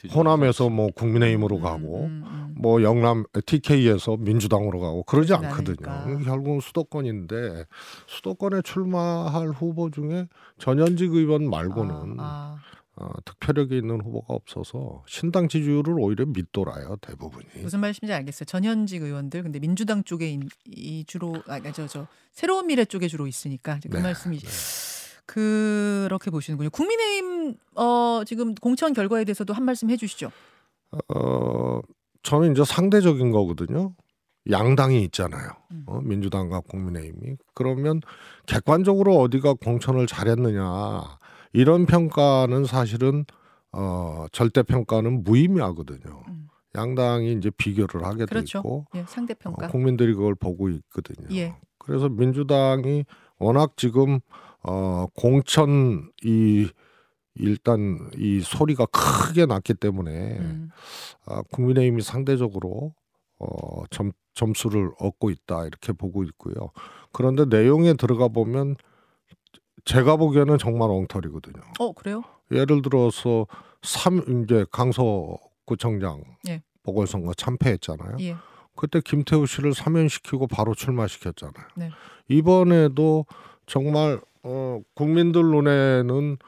호남에서 0.08 0.68
뭐 0.70 0.88
국민의힘으로 0.94 1.56
음, 1.56 1.62
가고 1.62 2.04
음, 2.04 2.22
음. 2.26 2.54
뭐 2.58 2.82
영남 2.82 3.24
TK에서 3.46 4.16
민주당으로 4.18 4.80
가고 4.80 5.02
그러지 5.04 5.28
그러진 5.32 5.46
않거든요. 5.46 6.24
결국은 6.24 6.60
수도권인데 6.60 7.64
수도권에 8.06 8.62
출마할 8.62 9.48
후보 9.50 9.90
중에 9.90 10.26
전현직 10.58 11.12
의원 11.12 11.48
말고는 11.48 12.16
아, 12.18 12.56
어, 12.96 13.08
득표력이 13.24 13.78
있는 13.78 14.00
후보가 14.02 14.34
없어서 14.34 15.02
신당 15.06 15.48
지지율을 15.48 15.94
오히려 15.98 16.26
밑돌아요 16.26 16.96
대부분이. 17.00 17.46
아. 17.56 17.62
무슨 17.62 17.80
말씀인지 17.80 18.12
알겠어요. 18.12 18.44
전현직 18.44 19.02
의원들 19.02 19.42
근데 19.42 19.58
민주당 19.58 20.04
쪽에 20.04 20.28
인- 20.30 20.48
이 20.66 21.04
주로 21.06 21.42
아저저 21.48 22.06
새로운 22.32 22.66
미래 22.66 22.84
쪽에 22.84 23.08
주로 23.08 23.26
있으니까 23.26 23.78
그 23.82 23.88
네, 23.96 24.02
말씀이 24.02 24.38
그렇게 25.30 26.30
보시는군요. 26.32 26.70
국민의힘 26.70 27.54
어 27.76 28.22
지금 28.26 28.54
공천 28.56 28.92
결과에 28.92 29.24
대해서도 29.24 29.54
한 29.54 29.64
말씀 29.64 29.88
해주시죠. 29.88 30.32
어, 31.14 31.80
저는 32.24 32.50
이제 32.50 32.64
상대적인 32.64 33.30
거거든요. 33.30 33.94
양당이 34.50 35.02
있잖아요. 35.04 35.50
음. 35.70 35.84
어, 35.86 36.00
민주당과 36.00 36.60
국민의힘이 36.60 37.36
그러면 37.54 38.00
객관적으로 38.46 39.18
어디가 39.18 39.54
공천을 39.54 40.08
잘했느냐 40.08 41.02
이런 41.52 41.86
평가는 41.86 42.64
사실은 42.64 43.24
어, 43.70 44.26
절대 44.32 44.64
평가는 44.64 45.22
무의미하거든요. 45.22 46.24
음. 46.26 46.48
양당이 46.74 47.34
이제 47.34 47.50
비교를 47.50 48.04
하게 48.04 48.26
돼 48.26 48.26
그렇죠. 48.26 48.58
있고 48.58 48.86
예, 48.96 49.04
상대 49.06 49.34
평가. 49.34 49.66
어, 49.66 49.68
국민들이 49.70 50.12
그걸 50.12 50.34
보고 50.34 50.68
있거든요. 50.70 51.28
예. 51.32 51.54
그래서 51.78 52.08
민주당이 52.08 53.04
워낙 53.38 53.74
지금 53.76 54.18
어 54.62 55.06
공천 55.14 56.10
이 56.22 56.68
일단 57.34 58.10
이 58.16 58.40
소리가 58.40 58.86
크게 58.86 59.46
났기 59.46 59.74
때문에 59.74 60.38
음. 60.38 60.70
아, 61.26 61.42
국민의힘이 61.52 62.02
상대적으로 62.02 62.94
어, 63.38 63.84
점, 63.90 64.12
점수를 64.34 64.90
얻고 64.98 65.30
있다 65.30 65.66
이렇게 65.66 65.92
보고 65.92 66.24
있고요. 66.24 66.70
그런데 67.12 67.44
내용에 67.46 67.94
들어가 67.94 68.28
보면 68.28 68.76
제가 69.84 70.16
보기에는 70.16 70.58
정말 70.58 70.90
엉터리거든요. 70.90 71.62
어 71.78 71.92
그래요? 71.92 72.22
예를 72.50 72.82
들어서 72.82 73.46
삼 73.82 74.42
이제 74.44 74.66
강서구청장 74.70 76.22
예. 76.48 76.62
보궐선거 76.82 77.32
참패했잖아요. 77.34 78.16
예. 78.20 78.36
그때 78.76 79.00
김태우 79.02 79.46
씨를 79.46 79.74
사면시키고 79.74 80.46
바로 80.46 80.74
출마시켰잖아요. 80.74 81.66
네. 81.76 81.90
이번에도 82.28 83.26
정말 83.66 84.20
어, 84.42 84.80
국민들 84.94 85.42
눈에는 85.42 86.38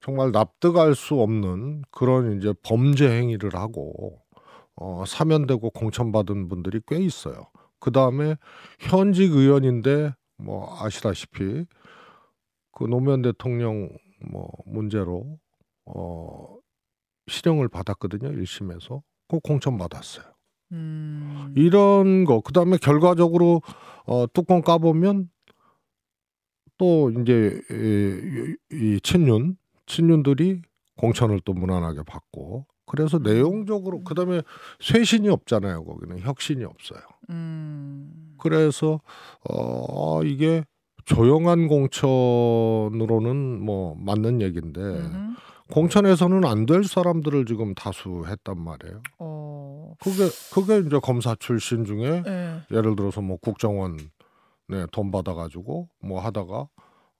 정말 0.00 0.30
납득할 0.32 0.94
수 0.94 1.20
없는 1.20 1.82
그런 1.90 2.38
이제 2.38 2.52
범죄 2.62 3.08
행위를 3.10 3.54
하고 3.54 4.20
어, 4.76 5.04
사면되고 5.06 5.70
공천받은 5.70 6.48
분들이 6.48 6.80
꽤 6.86 6.98
있어요. 6.98 7.50
그 7.80 7.90
다음에 7.90 8.36
현직 8.78 9.32
의원인데 9.32 10.14
뭐 10.36 10.76
아시다시피 10.80 11.66
그 12.72 12.84
노무현 12.84 13.22
대통령 13.22 13.88
뭐 14.30 14.50
문제로 14.66 15.38
어, 15.86 16.56
실형을 17.26 17.68
받았거든요. 17.68 18.30
1심에서. 18.30 19.02
그 19.28 19.40
공천 19.40 19.76
받았어요. 19.76 20.24
음. 20.72 21.52
이런 21.56 22.24
거 22.24 22.40
그다음에 22.40 22.76
결과적으로 22.78 23.62
어 24.06 24.26
뚜껑 24.32 24.62
까보면 24.62 25.28
또 26.78 27.10
이제 27.10 27.60
이, 27.70 28.56
이 28.72 29.00
친윤 29.02 29.56
친윤들이 29.86 30.62
공천을 30.96 31.40
또 31.44 31.52
무난하게 31.52 32.02
받고 32.06 32.66
그래서 32.86 33.18
내용적으로 33.18 34.02
그다음에 34.02 34.42
쇄신이 34.80 35.28
없잖아요 35.28 35.84
거기는 35.84 36.20
혁신이 36.20 36.64
없어요 36.64 37.00
음. 37.30 38.34
그래서 38.38 39.00
어 39.48 40.22
이게 40.24 40.64
조용한 41.04 41.68
공천으로는 41.68 43.62
뭐 43.64 43.94
맞는 43.98 44.40
얘기인데 44.42 44.80
음흠. 44.80 45.34
공천에서는 45.70 46.44
안 46.46 46.64
될 46.66 46.84
사람들을 46.84 47.44
지금 47.46 47.74
다수 47.74 48.24
했단 48.26 48.58
말이에요 48.60 49.02
어. 49.18 49.94
그게 50.00 50.28
그게 50.54 50.78
이제 50.86 50.98
검사 51.02 51.34
출신 51.34 51.84
중에 51.84 52.22
예. 52.26 52.60
예를 52.70 52.96
들어서 52.96 53.20
뭐 53.20 53.36
국정원 53.38 53.98
네, 54.68 54.86
돈 54.92 55.10
받아가지고 55.10 55.88
뭐 56.00 56.20
하다가 56.20 56.68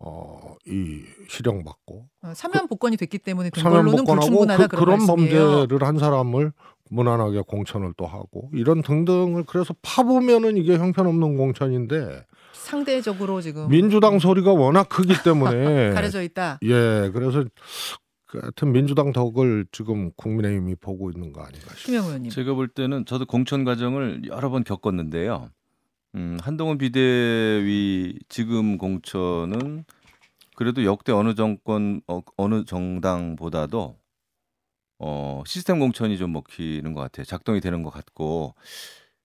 어, 0.01 0.55
이 0.67 1.03
실형 1.29 1.65
받고 1.65 2.07
어, 2.23 2.33
사면 2.35 2.69
복권이 2.69 2.97
됐기 2.97 3.19
때문에 3.19 3.51
된 3.51 3.63
사면 3.63 3.79
걸로는 3.79 3.99
복권하고 3.99 4.27
불충분하다 4.27 4.67
그, 4.69 4.77
그런 4.77 4.99
그런. 4.99 5.07
범죄를 5.07 5.83
한 5.83 5.99
사람을 5.99 6.53
무난하게 6.91 7.43
공천을 7.47 7.93
또 7.97 8.07
하고 8.07 8.51
이런 8.55 8.83
등등을 8.83 9.45
그래서 9.45 9.75
파보면은 9.83 10.57
이게 10.57 10.77
형편없는 10.79 11.37
공천인데 11.37 12.25
상대적으로 12.53 13.41
지금 13.41 13.69
민주당 13.69 14.19
소리가 14.19 14.53
워낙 14.53 14.89
크기 14.89 15.15
때문에 15.23 15.91
가려져 15.95 16.23
있다. 16.23 16.59
예 16.63 17.11
그래서 17.13 17.45
그 18.27 18.39
하여튼 18.39 18.73
민주당 18.73 19.13
덕을 19.13 19.67
지금 19.73 20.13
국민의힘이 20.17 20.77
보고 20.77 21.11
있는 21.11 21.33
거 21.33 21.41
아닌가 21.41 21.75
싶어요. 21.75 21.85
김영 21.87 22.05
의원님. 22.05 22.31
제가 22.31 22.53
볼 22.55 22.69
때는 22.69 23.07
저도 23.07 23.25
공천 23.27 23.65
과정을 23.65 24.23
여러 24.27 24.51
번 24.51 24.65
겪었는데요. 24.65 25.49
음, 26.15 26.39
한동훈 26.41 26.79
비대위 26.79 28.19
지금 28.29 28.79
공천은 28.79 29.85
그래도 30.57 30.85
역대 30.85 31.13
어느 31.13 31.35
정권 31.35 32.01
어, 32.09 32.21
어느 32.37 32.65
정당보다도 32.65 33.97
어, 35.01 35.43
시스템 35.47 35.79
공천이 35.79 36.19
좀 36.19 36.33
먹히는 36.33 36.95
것 36.95 37.01
같아요. 37.03 37.25
작동이 37.25 37.61
되는 37.61 37.83
것 37.83 37.91
같고 37.91 38.55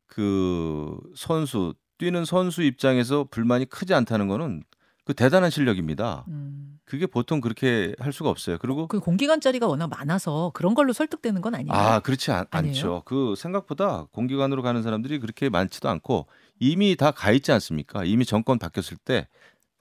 그 0.05 0.99
선수 1.15 1.73
뛰는 1.97 2.25
선수 2.25 2.61
입장에서 2.61 3.25
불만이 3.29 3.65
크지 3.65 3.93
않다는 3.93 4.27
거는 4.27 4.63
그 5.05 5.13
대단한 5.13 5.49
실력입니다. 5.49 6.25
음. 6.27 6.79
그게 6.85 7.07
보통 7.07 7.41
그렇게 7.41 7.95
할 7.97 8.13
수가 8.13 8.29
없어요. 8.29 8.57
그리고 8.59 8.87
그 8.87 8.99
공기관짜리가 8.99 9.67
워낙 9.67 9.87
많아서 9.87 10.51
그런 10.53 10.75
걸로 10.75 10.93
설득되는 10.93 11.41
건 11.41 11.55
아니에요. 11.55 11.73
아, 11.73 11.99
그렇지 12.01 12.31
않? 12.31 12.45
않죠. 12.51 13.03
그 13.05 13.35
생각보다 13.37 14.05
공기관으로 14.11 14.61
가는 14.61 14.83
사람들이 14.83 15.19
그렇게 15.19 15.49
많지도 15.49 15.89
않고 15.89 16.27
이미 16.59 16.95
다 16.95 17.11
가 17.11 17.31
있지 17.31 17.51
않습니까? 17.51 18.03
이미 18.03 18.25
정권 18.25 18.57
바뀌었을 18.59 18.97
때 18.97 19.27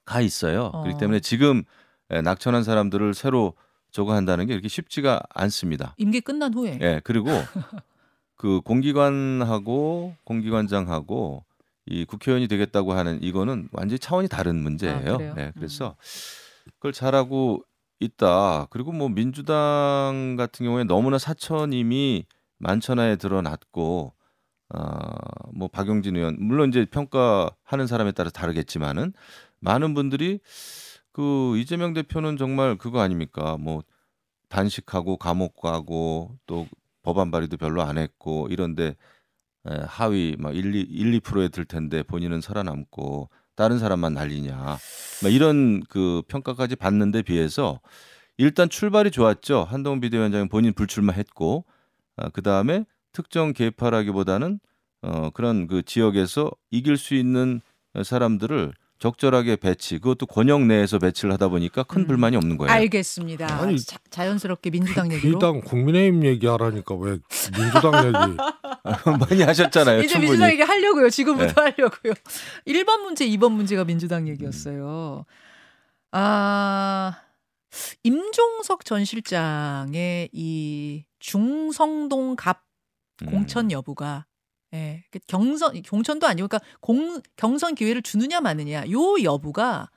가 0.04 0.20
있어요. 0.20 0.64
어. 0.74 0.82
그렇기 0.82 0.98
때문에 0.98 1.20
지금 1.20 1.62
에, 2.10 2.20
낙천한 2.22 2.64
사람들을 2.64 3.14
새로 3.14 3.54
저거 3.92 4.14
한다는 4.14 4.46
게 4.46 4.52
이렇게 4.52 4.66
쉽지가 4.66 5.22
않습니다. 5.30 5.94
임기 5.96 6.22
끝난 6.22 6.52
후에. 6.52 6.78
예, 6.80 7.00
그리고 7.04 7.28
그 8.36 8.60
공기관하고 8.62 10.16
공기관장하고 10.24 11.44
이 11.86 12.04
국회의원이 12.04 12.48
되겠다고 12.48 12.92
하는 12.94 13.22
이거는 13.22 13.68
완전히 13.72 13.98
차원이 14.00 14.28
다른 14.28 14.56
문제예요. 14.56 15.14
아? 15.14 15.34
네, 15.34 15.52
그래서 15.54 15.96
그걸 16.74 16.92
잘하고 16.92 17.62
있다. 18.00 18.66
그리고 18.70 18.90
뭐 18.92 19.08
민주당 19.08 20.34
같은 20.36 20.66
경우에 20.66 20.82
너무나 20.84 21.18
사천임이 21.18 22.26
만천하에 22.58 23.16
드러났고 23.16 24.14
아뭐 24.72 25.68
박용진 25.70 26.16
의원 26.16 26.36
물론 26.40 26.70
이제 26.70 26.86
평가하는 26.86 27.86
사람에 27.86 28.12
따라 28.12 28.30
다르겠지만은 28.30 29.12
많은 29.60 29.94
분들이 29.94 30.40
그 31.12 31.56
이재명 31.58 31.92
대표는 31.92 32.38
정말 32.38 32.76
그거 32.76 33.00
아닙니까? 33.00 33.58
뭐 33.58 33.82
단식하고 34.48 35.18
감옥 35.18 35.60
가고 35.60 36.36
또 36.46 36.66
법안 37.02 37.30
발의도 37.30 37.56
별로 37.58 37.82
안 37.82 37.98
했고 37.98 38.48
이런데 38.50 38.96
에, 39.66 39.76
하위 39.86 40.36
막 40.38 40.54
1, 40.56 40.74
2, 40.74 40.80
1, 40.80 41.20
2%에 41.20 41.48
들 41.48 41.64
텐데 41.64 42.02
본인은 42.02 42.40
살아남고 42.40 43.28
다른 43.54 43.78
사람만 43.78 44.14
날리냐. 44.14 44.56
막 44.56 45.32
이런 45.32 45.82
그 45.88 46.22
평가까지 46.28 46.76
받는데 46.76 47.22
비해서 47.22 47.80
일단 48.38 48.68
출발이 48.68 49.10
좋았죠. 49.10 49.64
한동훈 49.64 50.00
비대위원장은 50.00 50.48
본인 50.48 50.72
불출마했고 50.72 51.64
아, 52.16 52.28
그다음에 52.30 52.84
특정 53.12 53.52
계파라기보다는 53.52 54.60
어 55.02 55.30
그런 55.30 55.66
그 55.66 55.82
지역에서 55.82 56.50
이길 56.70 56.96
수 56.96 57.14
있는 57.14 57.60
사람들을 58.02 58.72
적절하게 59.02 59.56
배치 59.56 59.98
그것도 59.98 60.26
권역 60.26 60.62
내에서 60.62 61.00
배치를 61.00 61.32
하다 61.32 61.48
보니까 61.48 61.82
큰 61.82 62.02
음. 62.02 62.06
불만이 62.06 62.36
없는 62.36 62.56
거예요. 62.56 62.72
알겠습니다. 62.72 63.60
아니, 63.60 63.76
자, 63.80 63.98
자연스럽게 64.10 64.70
민주당 64.70 65.10
얘기로. 65.10 65.40
비당 65.40 65.60
국민의힘 65.60 66.24
얘기하라니까 66.24 66.94
왜 66.94 67.18
민주당 67.56 68.06
얘기? 68.06 68.36
많이 69.28 69.42
하셨잖아요. 69.42 69.98
이제 69.98 70.06
충분히. 70.06 70.30
민주당 70.30 70.50
얘기 70.52 70.62
하려고요. 70.62 71.10
지금부터 71.10 71.64
네. 71.64 71.72
하려고요. 71.72 72.12
1번 72.68 73.00
문제, 73.02 73.26
2번 73.26 73.50
문제가 73.50 73.82
민주당 73.82 74.28
얘기였어요. 74.28 75.24
아, 76.12 77.18
임종석 78.04 78.84
전 78.84 79.04
실장의 79.04 80.28
이 80.30 81.04
중성동 81.18 82.36
갑 82.36 82.58
음. 82.58 82.71
공천 83.30 83.70
여부가 83.70 84.26
예, 84.74 85.04
그 85.10 85.18
경선 85.26 85.82
공천도 85.82 86.26
아니고 86.26 86.48
그러니까 86.48 86.66
공 86.80 87.20
경선 87.36 87.74
기회를 87.74 88.02
주느냐 88.02 88.40
마느냐 88.40 88.84
요 88.90 89.22
여부가 89.22 89.90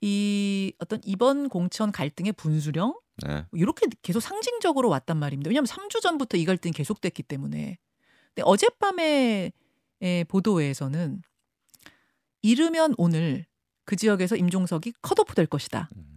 이 0.00 0.72
어떤 0.78 1.00
이번 1.04 1.48
공천 1.48 1.92
갈등의 1.92 2.32
분수령 2.32 2.94
네. 3.26 3.44
이렇게 3.52 3.86
계속 4.02 4.20
상징적으로 4.20 4.88
왔단 4.88 5.16
말입니다. 5.18 5.48
왜냐하면 5.48 5.66
3주 5.66 6.00
전부터 6.00 6.38
이 6.38 6.44
갈등이 6.44 6.72
계속됐기 6.72 7.22
때문에. 7.24 7.78
근데 8.28 8.42
어젯밤에 8.44 9.52
의 10.00 10.24
보도에서는 10.24 11.20
이르면 12.40 12.94
오늘 12.96 13.44
그 13.84 13.96
지역에서 13.96 14.36
임종석이 14.36 14.94
컷오프 15.02 15.34
될 15.34 15.46
것이다. 15.46 15.90
음. 15.94 16.09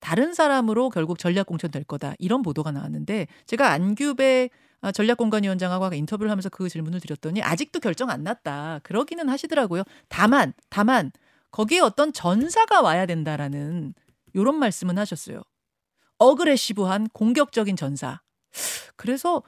다른 0.00 0.34
사람으로 0.34 0.90
결국 0.90 1.18
전략 1.18 1.46
공천 1.46 1.70
될 1.70 1.84
거다. 1.84 2.14
이런 2.18 2.42
보도가 2.42 2.72
나왔는데 2.72 3.26
제가 3.46 3.70
안규배 3.70 4.50
아, 4.82 4.92
전략공관위원장하고 4.92 5.84
아까 5.84 5.94
인터뷰를 5.94 6.30
하면서 6.30 6.48
그 6.48 6.68
질문을 6.68 7.00
드렸더니 7.00 7.42
아직도 7.42 7.80
결정 7.80 8.10
안 8.10 8.22
났다. 8.22 8.80
그러기는 8.82 9.28
하시더라고요. 9.28 9.82
다만 10.08 10.54
다만 10.70 11.12
거기에 11.50 11.80
어떤 11.80 12.12
전사가 12.12 12.80
와야 12.80 13.06
된다라는 13.06 13.94
요런 14.34 14.56
말씀은 14.56 14.96
하셨어요. 14.98 15.42
어그레시브한 16.18 17.08
공격적인 17.12 17.76
전사. 17.76 18.20
그래서 18.96 19.42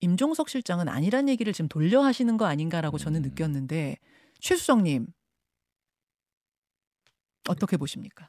임종석 0.00 0.48
실장은 0.50 0.88
아니란 0.88 1.28
얘기를 1.28 1.52
지금 1.52 1.68
돌려 1.68 2.02
하시는 2.02 2.36
거 2.36 2.44
아닌가라고 2.44 2.98
저는 2.98 3.20
음. 3.20 3.28
느꼈는데 3.30 3.96
최수정님 4.40 5.06
어떻게 7.48 7.76
보십니까? 7.76 8.28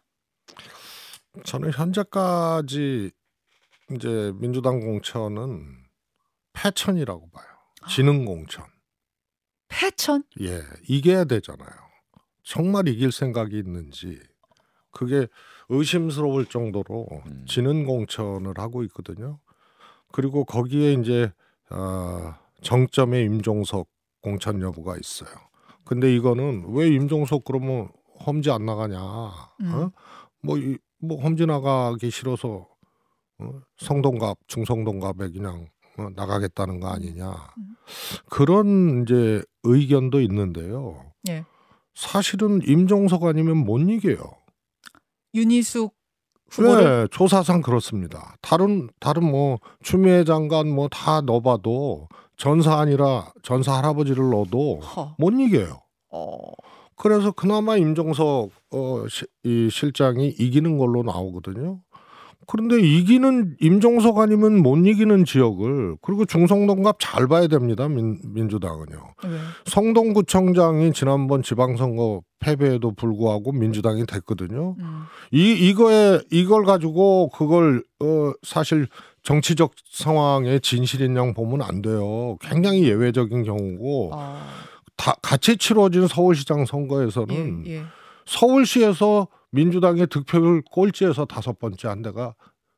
저는 1.43 1.71
현재까지 1.71 3.11
이제 3.91 4.33
민주당 4.39 4.79
공천은 4.79 5.85
패천이라고 6.53 7.29
봐요. 7.29 7.45
지능 7.89 8.25
공천. 8.25 8.65
패천? 9.67 10.23
예, 10.41 10.61
이겨야 10.87 11.25
되잖아요. 11.25 11.69
정말 12.43 12.87
이길 12.87 13.11
생각이 13.11 13.57
있는지 13.57 14.19
그게 14.91 15.27
의심스러울 15.69 16.45
정도로 16.45 17.07
음. 17.25 17.45
지능 17.47 17.85
공천을 17.85 18.53
하고 18.57 18.83
있거든요. 18.83 19.39
그리고 20.11 20.45
거기에 20.45 20.93
이제 20.93 21.31
아, 21.69 22.39
정점에 22.61 23.23
임종석 23.23 23.89
공천 24.21 24.61
여부가 24.61 24.95
있어요. 24.97 25.29
근데 25.83 26.13
이거는 26.15 26.65
왜 26.69 26.87
임종석 26.87 27.43
그러면 27.43 27.89
험지 28.25 28.49
안 28.51 28.65
나가냐? 28.65 28.99
음. 29.61 29.73
어? 29.73 29.91
뭐, 30.41 30.57
이, 30.57 30.77
뭐 30.99 31.21
험지 31.21 31.45
나가기 31.45 32.09
싫어서 32.11 32.67
어? 33.39 33.49
성동갑, 33.77 34.37
중성동갑에 34.47 35.31
그냥 35.31 35.67
어, 35.97 36.07
나가겠다는 36.15 36.79
거 36.79 36.87
아니냐? 36.87 37.29
음. 37.57 37.75
그런 38.29 39.03
이제 39.03 39.43
의견도 39.63 40.21
있는데요. 40.21 41.11
예. 41.29 41.45
사실은 41.93 42.61
임종석 42.65 43.23
아니면 43.23 43.57
못 43.57 43.79
이겨요. 43.79 44.17
윤희숙 45.33 45.93
후보를 46.49 46.83
네, 47.03 47.07
조사상 47.11 47.61
그렇습니다. 47.61 48.35
다른 48.41 48.89
다른 48.99 49.23
뭐 49.29 49.59
추미애 49.81 50.23
장관 50.23 50.69
뭐 50.69 50.87
다 50.89 51.21
넣어봐도 51.21 52.07
전사 52.37 52.79
아니라 52.79 53.31
전사 53.43 53.77
할아버지를 53.77 54.29
넣어도 54.29 54.79
허. 54.79 55.15
못 55.17 55.31
이겨요. 55.33 55.81
어. 56.11 56.39
그래서 56.95 57.31
그나마 57.31 57.77
임종석 57.77 58.51
어, 58.71 59.05
시, 59.09 59.25
이 59.43 59.69
실장이 59.69 60.27
이기는 60.39 60.77
걸로 60.77 61.03
나오거든요. 61.03 61.79
그런데 62.47 62.79
이기는 62.79 63.55
임종석 63.59 64.19
아니면 64.19 64.61
못 64.61 64.77
이기는 64.77 65.25
지역을 65.25 65.97
그리고 66.01 66.25
중성동갑 66.25 66.97
잘 66.99 67.27
봐야 67.27 67.47
됩니다. 67.47 67.87
민, 67.87 68.19
민주당은요. 68.23 68.97
왜? 69.23 69.29
성동구청장이 69.65 70.93
지난번 70.93 71.41
지방선거 71.41 72.21
패배에도 72.39 72.91
불구하고 72.91 73.51
민주당이 73.51 74.05
됐거든요. 74.05 74.75
음. 74.79 75.03
이 75.31 75.53
이거에 75.53 76.19
이걸 76.31 76.65
가지고 76.65 77.29
그걸 77.29 77.83
어 77.99 78.33
사실 78.43 78.87
정치적 79.23 79.71
상황의 79.89 80.61
진실인 80.61 81.15
양 81.15 81.33
보면 81.33 81.63
안 81.63 81.81
돼요. 81.81 82.37
굉장히 82.41 82.87
예외적인 82.87 83.43
경우고 83.43 84.11
어. 84.13 84.37
다 84.97 85.15
같이 85.21 85.57
치러진 85.57 86.07
서울시장 86.07 86.65
선거에서는 86.65 87.63
예, 87.67 87.71
예. 87.77 87.83
서울시에서 88.25 89.27
민주당의 89.51 90.07
득표율 90.07 90.63
꼴찌에서 90.71 91.25
다섯 91.25 91.59
번째 91.59 91.87
한 91.87 92.01
데가 92.01 92.33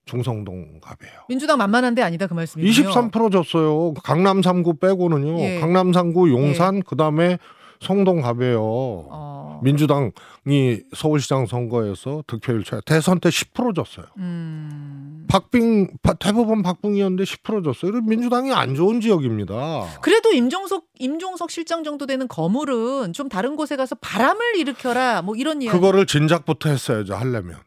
중성동 0.06 0.80
갑이에요. 0.82 1.14
민주당 1.28 1.58
만만한 1.58 1.94
데 1.94 2.02
아니다 2.02 2.28
그 2.28 2.34
말씀이군요. 2.34 2.90
23% 2.90 3.32
줬어요. 3.32 3.94
강남 4.04 4.42
3구 4.42 4.80
빼고는요. 4.80 5.40
예. 5.40 5.60
강남 5.60 5.92
3구 5.92 6.32
용산 6.32 6.82
그다음에 6.82 7.38
성동 7.82 8.22
갑이에요. 8.22 8.60
어. 8.62 9.60
민주당이 9.64 10.82
서울시장 10.96 11.46
선거에서 11.46 12.24
득표율 12.28 12.64
최 12.64 12.80
대선 12.86 13.20
때 13.20 13.30
10% 13.30 13.76
줬어요. 13.76 14.06
음. 14.18 15.26
박빙 15.30 15.98
바- 16.02 16.14
대법원 16.14 16.62
박빙이었는데 16.64 17.24
10% 17.24 17.64
줬어요. 17.64 17.90
이거 17.92 18.02
민주당이 18.02 18.54
안 18.54 18.76
좋은 18.76 19.02
지역입니다. 19.02 19.56
그래도 20.02 20.32
임종석 20.32 20.86
임종석 21.00 21.52
실장 21.52 21.84
정도 21.84 22.06
되는 22.06 22.28
거물은 22.28 23.14
좀 23.14 23.30
다른 23.30 23.56
곳에 23.56 23.76
가서 23.76 23.96
바람을 23.96 24.56
일으켜라 24.58 25.22
뭐 25.22 25.36
이런 25.36 25.62
이야기. 25.62 25.76
그거를 25.78 26.06
진작부터 26.06 26.70
했어야죠 26.70 27.16
하려면. 27.16 27.58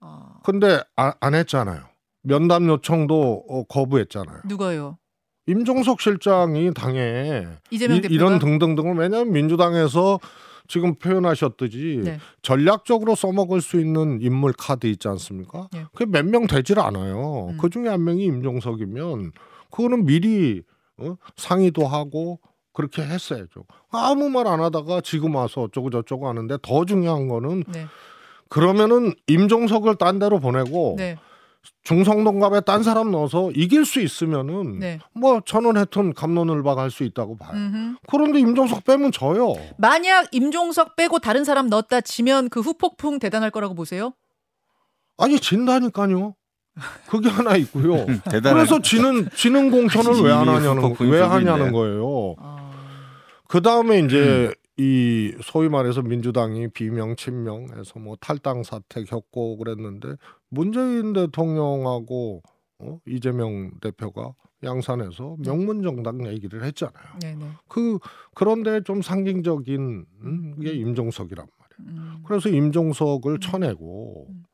어. 0.00 0.34
근데 0.44 0.80
아- 0.96 1.14
안 1.20 1.34
했잖아요. 1.34 1.82
면담 2.22 2.68
요청도 2.68 3.44
어, 3.48 3.62
거부했잖아요. 3.64 4.40
누가요? 4.44 4.98
임종석 5.48 6.00
실장이 6.00 6.72
당에 6.74 7.46
이, 7.70 7.76
이런 8.10 8.38
등등등을 8.38 8.94
왜냐하면 8.96 9.32
민주당에서 9.32 10.20
지금 10.68 10.94
표현하셨듯이 10.96 12.02
네. 12.04 12.18
전략적으로 12.42 13.14
써먹을 13.14 13.62
수 13.62 13.80
있는 13.80 14.18
인물 14.20 14.52
카드 14.52 14.86
있지 14.86 15.08
않습니까? 15.08 15.68
네. 15.72 15.84
그게 15.94 16.04
몇 16.04 16.26
명 16.26 16.46
되질 16.46 16.78
않아요. 16.78 17.48
음. 17.52 17.58
그 17.58 17.70
중에 17.70 17.88
한 17.88 18.04
명이 18.04 18.24
임종석이면 18.24 19.32
그거는 19.70 20.04
미리 20.04 20.62
어? 20.98 21.16
상의도 21.36 21.86
하고 21.86 22.38
그렇게 22.74 23.00
했어야죠. 23.02 23.64
아무 23.90 24.28
말 24.28 24.46
안 24.46 24.60
하다가 24.60 25.00
지금 25.00 25.34
와서 25.34 25.62
어쩌고 25.62 25.88
저쩌고 25.90 26.28
하는데 26.28 26.58
더 26.60 26.84
중요한 26.84 27.28
거는 27.28 27.64
네. 27.68 27.86
그러면은 28.50 29.14
임종석을 29.26 29.96
딴 29.96 30.18
데로 30.18 30.38
보내고 30.38 30.96
네. 30.98 31.16
중성동갑에 31.84 32.60
딴 32.62 32.82
사람 32.82 33.10
넣어서 33.10 33.50
이길 33.54 33.84
수 33.84 34.00
있으면은 34.00 34.78
네. 34.78 34.98
뭐 35.14 35.40
저는 35.44 35.76
하여튼 35.76 36.12
감론을 36.12 36.62
박할 36.62 36.90
수 36.90 37.02
있다고 37.04 37.36
봐요. 37.38 37.52
음흠. 37.54 37.96
그런데 38.08 38.40
임종석 38.40 38.84
빼면 38.84 39.12
져요. 39.12 39.54
만약 39.78 40.28
임종석 40.32 40.96
빼고 40.96 41.18
다른 41.18 41.44
사람 41.44 41.68
넣었다 41.68 42.00
치면 42.02 42.50
그 42.50 42.60
후폭풍 42.60 43.18
대단할 43.18 43.50
거라고 43.50 43.74
보세요? 43.74 44.12
아니 45.16 45.38
진다니까요. 45.40 46.34
그게 47.08 47.28
하나 47.28 47.56
있고요. 47.56 48.06
그래서 48.30 48.80
지는 48.80 49.28
지는 49.34 49.70
공천을 49.70 50.20
왜 50.22 50.30
안 50.32 50.48
하냐는 50.48 50.94
왜 51.00 51.20
하냐는. 51.22 51.72
거예요. 51.72 52.36
아. 52.38 52.70
그 53.48 53.62
다음에 53.62 53.98
이제 54.00 54.52
음. 54.52 54.52
이 54.78 55.34
소위 55.42 55.68
말해서 55.68 56.02
민주당이 56.02 56.68
비명 56.68 57.16
친명해서 57.16 57.98
뭐 57.98 58.16
탈당 58.20 58.62
사태 58.62 59.02
겪고 59.02 59.56
그랬는데 59.56 60.14
문재인 60.48 61.12
대통령하고 61.12 62.42
어? 62.78 63.00
이재명 63.04 63.72
대표가 63.80 64.34
양산에서 64.62 65.36
명문 65.40 65.82
정당 65.82 66.26
얘기를 66.28 66.62
했잖아요. 66.64 67.18
네네. 67.20 67.44
그 67.66 67.98
그런데 68.34 68.80
좀 68.82 69.02
상징적인 69.02 70.06
음, 70.22 70.60
게 70.60 70.72
임종석이란 70.72 71.46
말이에요. 71.58 71.92
음. 71.92 72.22
그래서 72.24 72.48
임종석을 72.48 73.40
쳐내고 73.40 74.26
음. 74.30 74.44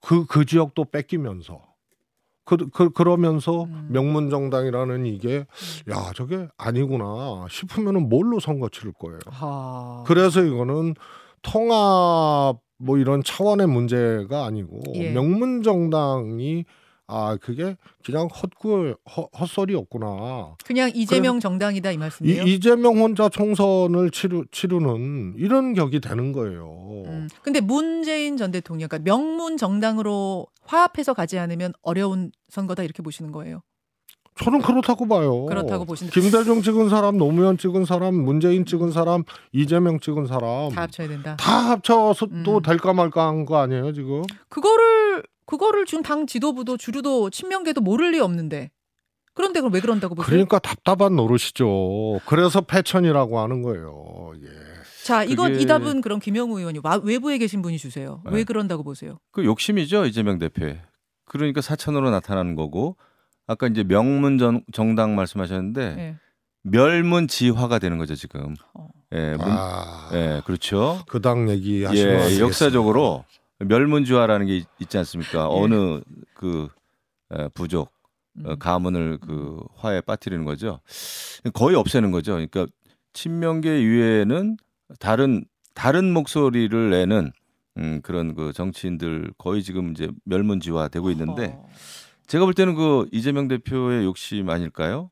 그그 0.00 0.46
지역도 0.46 0.86
뺏기면서 0.86 1.62
그, 2.44 2.56
그 2.70 2.90
그러면서 2.90 3.64
음. 3.64 3.88
명문 3.90 4.30
정당이라는 4.30 5.06
이게 5.06 5.46
야 5.90 6.12
저게 6.14 6.46
아니구나 6.58 7.46
싶으면은 7.48 8.08
뭘로 8.08 8.40
선거 8.40 8.68
치를 8.68 8.92
거예요. 8.92 9.18
하. 9.26 10.04
그래서 10.06 10.42
이거는 10.42 10.94
통합 11.42 12.58
뭐 12.78 12.98
이런 12.98 13.22
차원의 13.22 13.66
문제가 13.68 14.44
아니고 14.44 14.80
예. 14.94 15.12
명문 15.12 15.62
정당이 15.62 16.64
아 17.06 17.36
그게 17.40 17.76
그냥 18.04 18.28
헛구 18.28 18.94
헛, 19.16 19.28
헛소리였구나. 19.38 20.56
그냥 20.64 20.90
이재명 20.94 21.38
정당이다 21.38 21.90
이 21.90 21.94
이, 21.94 21.98
말씀이에요? 21.98 22.42
이 22.44 22.60
재명 22.60 22.98
혼자 22.98 23.28
총선을 23.28 24.10
치루, 24.10 24.44
치르는 24.50 25.34
이런 25.36 25.74
격이 25.74 26.00
되는 26.00 26.32
거예요. 26.32 27.02
음. 27.06 27.28
근데 27.42 27.60
문재인 27.60 28.36
전 28.38 28.50
대통령, 28.50 28.88
그러니까 28.88 29.04
명문 29.10 29.56
정당으로 29.56 30.46
화합해서 30.62 31.12
가지 31.14 31.38
않으면 31.38 31.72
어려운 31.82 32.32
선거다 32.48 32.82
이렇게 32.82 33.02
보시는 33.02 33.32
거예요. 33.32 33.62
저는 34.42 34.62
그렇다고 34.62 35.06
봐요. 35.06 35.44
그렇다고 35.44 35.84
보시는 35.84 36.10
김대중 36.10 36.60
찍은 36.62 36.88
사람, 36.88 37.18
노무현 37.18 37.56
찍은 37.56 37.84
사람, 37.84 38.14
문재인 38.16 38.64
찍은 38.64 38.90
사람, 38.90 39.22
이재명 39.52 40.00
찍은 40.00 40.26
사람 40.26 40.70
다 40.70 40.82
합쳐야 40.82 41.06
된다. 41.06 41.36
다 41.38 41.52
합쳐서 41.70 42.26
또 42.44 42.56
음. 42.56 42.62
될까 42.62 42.92
말까 42.94 43.28
한 43.28 43.44
거 43.44 43.58
아니에요 43.58 43.92
지금? 43.92 44.22
그거를 44.48 45.22
그거를 45.46 45.86
지금 45.86 46.02
당 46.02 46.26
지도부도 46.26 46.76
주류도 46.76 47.30
친명계도 47.30 47.80
모를 47.80 48.12
리 48.12 48.20
없는데 48.20 48.70
그런데 49.34 49.60
그럼 49.60 49.72
왜 49.74 49.80
그런다고 49.80 50.14
보세요? 50.14 50.28
그러니까 50.30 50.58
답답한 50.60 51.16
노릇이죠. 51.16 52.20
그래서 52.26 52.60
패천이라고 52.60 53.40
하는 53.40 53.62
거예요. 53.62 54.32
예. 54.42 54.48
자, 55.04 55.24
이건 55.24 55.52
그게- 55.52 55.62
이 55.62 55.66
답은 55.66 56.00
그럼 56.00 56.18
김영우 56.20 56.58
의원이 56.58 56.80
와- 56.84 57.00
외부에 57.02 57.36
계신 57.38 57.60
분이 57.60 57.76
주세요. 57.78 58.22
왜 58.26 58.38
네. 58.38 58.44
그런다고 58.44 58.84
보세요? 58.84 59.18
그 59.32 59.44
욕심이죠 59.44 60.06
이재명 60.06 60.38
대표의. 60.38 60.80
그러니까 61.26 61.60
사천으로 61.60 62.10
나타나는 62.10 62.54
거고 62.54 62.96
아까 63.46 63.66
이제 63.66 63.82
명문 63.84 64.38
정, 64.38 64.62
정당 64.72 65.14
말씀하셨는데 65.16 65.82
예. 65.98 66.16
멸문지화가 66.62 67.78
되는 67.78 67.98
거죠 67.98 68.14
지금. 68.14 68.54
어. 68.74 68.88
예, 69.12 69.32
문, 69.36 69.40
아, 69.50 70.10
예, 70.14 70.42
그렇죠. 70.46 71.02
그 71.08 71.20
당 71.20 71.48
얘기 71.50 71.84
하시면 71.84 72.20
안 72.22 72.30
예. 72.30 72.40
역사적으로 72.40 73.24
멸문지화라는 73.58 74.46
게 74.46 74.56
있- 74.58 74.68
있지 74.80 74.98
않습니까? 74.98 75.48
예. 75.52 75.58
어느 75.62 76.00
그 76.34 76.68
에, 77.32 77.48
부족 77.54 77.88
어, 78.44 78.50
음. 78.52 78.58
가문을 78.58 79.18
그 79.18 79.60
화에 79.76 80.00
빠뜨리는 80.00 80.44
거죠. 80.44 80.80
거의 81.52 81.76
없애는 81.76 82.10
거죠. 82.10 82.32
그러니까 82.32 82.66
친명계 83.12 83.80
이외에는 83.80 84.56
다른 84.98 85.44
다른 85.74 86.12
목소리를 86.12 86.90
내는 86.90 87.30
음, 87.76 88.00
그런 88.02 88.34
그 88.34 88.52
정치인들 88.52 89.32
거의 89.38 89.62
지금 89.62 89.92
이제 89.92 90.08
멸문지화 90.24 90.88
되고 90.88 91.10
있는데 91.10 91.54
어. 91.56 91.68
제가 92.26 92.44
볼 92.44 92.54
때는 92.54 92.74
그 92.74 93.08
이재명 93.12 93.48
대표의 93.48 94.04
욕심 94.04 94.48
아닐까요? 94.50 95.10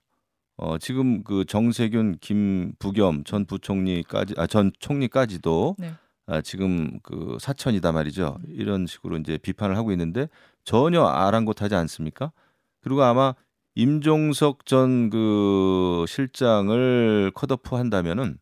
어, 0.56 0.78
지금 0.78 1.22
그 1.24 1.44
정세균, 1.44 2.18
김부겸 2.20 3.24
전 3.24 3.44
부총리까지 3.46 4.34
아 4.36 4.46
전 4.46 4.70
총리까지도 4.78 5.76
네. 5.78 5.92
아, 6.26 6.40
지금 6.40 6.98
그 7.02 7.36
사천이다 7.40 7.92
말이죠. 7.92 8.38
이런 8.48 8.86
식으로 8.86 9.16
이제 9.18 9.38
비판을 9.38 9.76
하고 9.76 9.90
있는데 9.92 10.28
전혀 10.64 11.02
아랑곳하지 11.04 11.74
않습니까? 11.74 12.32
그리고 12.80 13.02
아마 13.02 13.34
임종석 13.74 14.66
전 14.66 15.10
그 15.10 16.04
실장을 16.08 17.30
컷오프 17.34 17.74
한다면은 17.76 18.38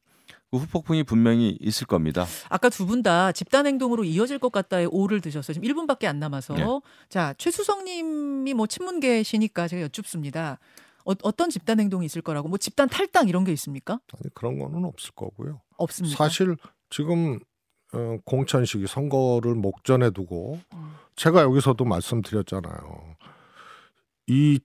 그 0.51 0.57
후폭풍이 0.59 1.05
분명히 1.05 1.57
있을 1.61 1.87
겁니다. 1.87 2.27
아까 2.49 2.69
두 2.69 2.85
분 2.87 3.03
다 3.05 3.31
집단 3.31 3.67
행동으로 3.67 4.03
이어질 4.05 4.39
것 4.41 4.51
같다에 4.51 4.85
오를 4.87 5.21
드셨어요. 5.21 5.55
지금 5.55 5.69
1분밖에 5.69 6.07
안 6.07 6.19
남아서. 6.19 6.55
네. 6.55 6.65
자, 7.09 7.35
최수성 7.39 7.85
님이 7.85 8.53
뭐 8.55 8.67
친문계시니까 8.67 9.69
제가 9.69 9.83
여쭙습니다. 9.83 10.59
어, 11.05 11.13
어떤 11.23 11.51
집단 11.51 11.79
행동이 11.79 12.05
있을 12.07 12.21
거라고 12.21 12.49
뭐 12.49 12.59
집단 12.59 12.89
탈당 12.89 13.29
이런 13.29 13.45
게 13.45 13.53
있습니까? 13.53 14.01
아니 14.13 14.35
그런 14.35 14.59
거는 14.59 14.85
없을 14.85 15.13
거고요. 15.15 15.61
없습니까? 15.79 16.17
사실 16.17 16.57
지금 16.91 17.35
어, 17.37 17.39
공천식이 18.25 18.87
선거를 18.87 19.55
목전에 19.55 20.11
두고 20.11 20.61
음. 20.75 20.93
제가 21.17 21.43
여기서도 21.43 21.85
말씀드렸잖아요. 21.85 23.17
이 24.29 24.61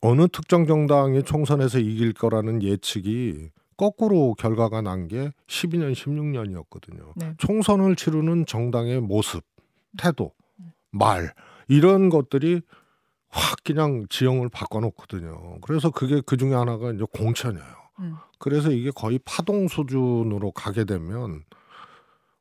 어느 0.00 0.28
특정 0.28 0.66
정당이 0.66 1.24
총선에서 1.24 1.78
이길 1.78 2.12
거라는 2.12 2.62
예측이 2.62 3.50
거꾸로 3.76 4.34
결과가 4.34 4.82
난 4.82 5.08
게 5.08 5.32
12년, 5.48 5.92
16년이었거든요. 5.94 7.12
네. 7.16 7.34
총선을 7.38 7.96
치르는 7.96 8.46
정당의 8.46 9.00
모습, 9.00 9.44
태도, 9.98 10.32
말 10.90 11.32
이런 11.68 12.08
것들이 12.08 12.60
확 13.28 13.58
그냥 13.64 14.06
지형을 14.10 14.48
바꿔놓거든요. 14.48 15.58
그래서 15.62 15.90
그게 15.90 16.20
그 16.24 16.36
중에 16.36 16.54
하나가 16.54 16.92
이제 16.92 17.04
공천이에요. 17.12 17.64
음. 18.00 18.14
그래서 18.38 18.70
이게 18.70 18.90
거의 18.92 19.18
파동 19.24 19.66
수준으로 19.66 20.52
가게 20.52 20.84
되면 20.84 21.42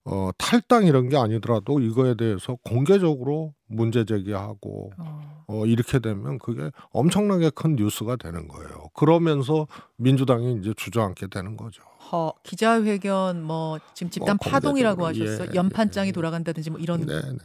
어, 0.06 0.32
탈당 0.38 0.86
이런 0.86 1.08
게 1.08 1.18
아니더라도 1.18 1.80
이거에 1.80 2.16
대해서 2.16 2.58
공개적으로 2.64 3.54
문제 3.68 4.04
제기하고 4.06 4.92
어. 4.98 5.46
어, 5.48 5.66
이렇게 5.66 6.00
되면 6.00 6.40
그게 6.40 6.72
엄청나게 6.92 7.52
큰 7.52 7.76
뉴스가 7.76 8.18
되는 8.18 8.48
거예요. 8.48 8.90
그러면서 8.94 9.68
민주당이 9.98 10.60
이제 10.60 10.74
주저앉게 10.76 11.28
되는 11.28 11.56
거죠. 11.56 11.84
허, 12.12 12.34
기자회견 12.44 13.44
뭐 13.44 13.80
지금 13.94 14.10
집단 14.10 14.38
뭐 14.42 14.52
파동이라고 14.52 15.04
공개적으로, 15.04 15.30
하셨어요. 15.30 15.50
예, 15.54 15.56
연판장이 15.56 16.10
예. 16.10 16.12
돌아간다든지 16.12 16.70
뭐 16.70 16.80
이런 16.80 17.06
네, 17.06 17.22
네. 17.22 17.38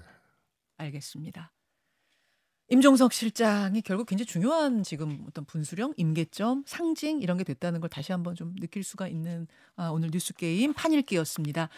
알겠습니다. 0.79 1.53
임종석 2.71 3.13
실장이 3.15 3.81
결국 3.81 4.07
굉장히 4.07 4.27
중요한 4.27 4.83
지금 4.83 5.25
어떤 5.27 5.45
분수령, 5.47 5.95
임계점, 5.97 6.65
상징 6.67 7.23
이런 7.23 7.39
게 7.39 7.45
됐다는 7.45 7.81
걸 7.81 7.89
다시 7.89 8.13
한번 8.13 8.35
좀 8.35 8.55
느낄 8.61 8.85
수가 8.85 9.09
있는 9.09 9.47
아, 9.77 9.89
오늘 9.89 10.11
뉴스 10.11 10.35
게임 10.35 10.75
판읽기였습니다. 10.75 11.71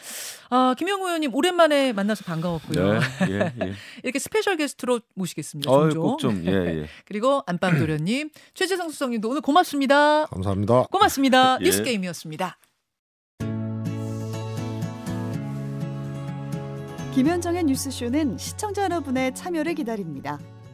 아, 0.51 0.75
김영우 0.77 1.07
의원님 1.07 1.35
오랜만에 1.35 1.93
만나서 1.93 2.25
반가웠고요. 2.25 2.93
네, 2.93 3.01
예, 3.29 3.53
예. 3.63 3.75
이렇게 4.03 4.19
스페셜 4.19 4.57
게스트로 4.57 5.01
모시겠습니다. 5.15 5.71
어. 5.71 5.89
꼭좀 5.89 6.45
예, 6.47 6.51
예. 6.51 6.87
그리고 7.07 7.43
안방 7.47 7.79
도련님, 7.79 8.31
최재성 8.55 8.91
수석님도 8.91 9.29
오늘 9.29 9.41
고맙습니다. 9.43 10.27
감사합니다. 10.27 10.85
고맙습니다. 10.91 11.59
예. 11.63 11.65
뉴스 11.65 11.85
게임이었습니다. 11.85 12.59
김현정의 17.15 17.65
뉴스쇼는 17.65 18.39
시청자 18.39 18.85
여러분의 18.85 19.35
참여를 19.35 19.75
기다립니다. 19.75 20.39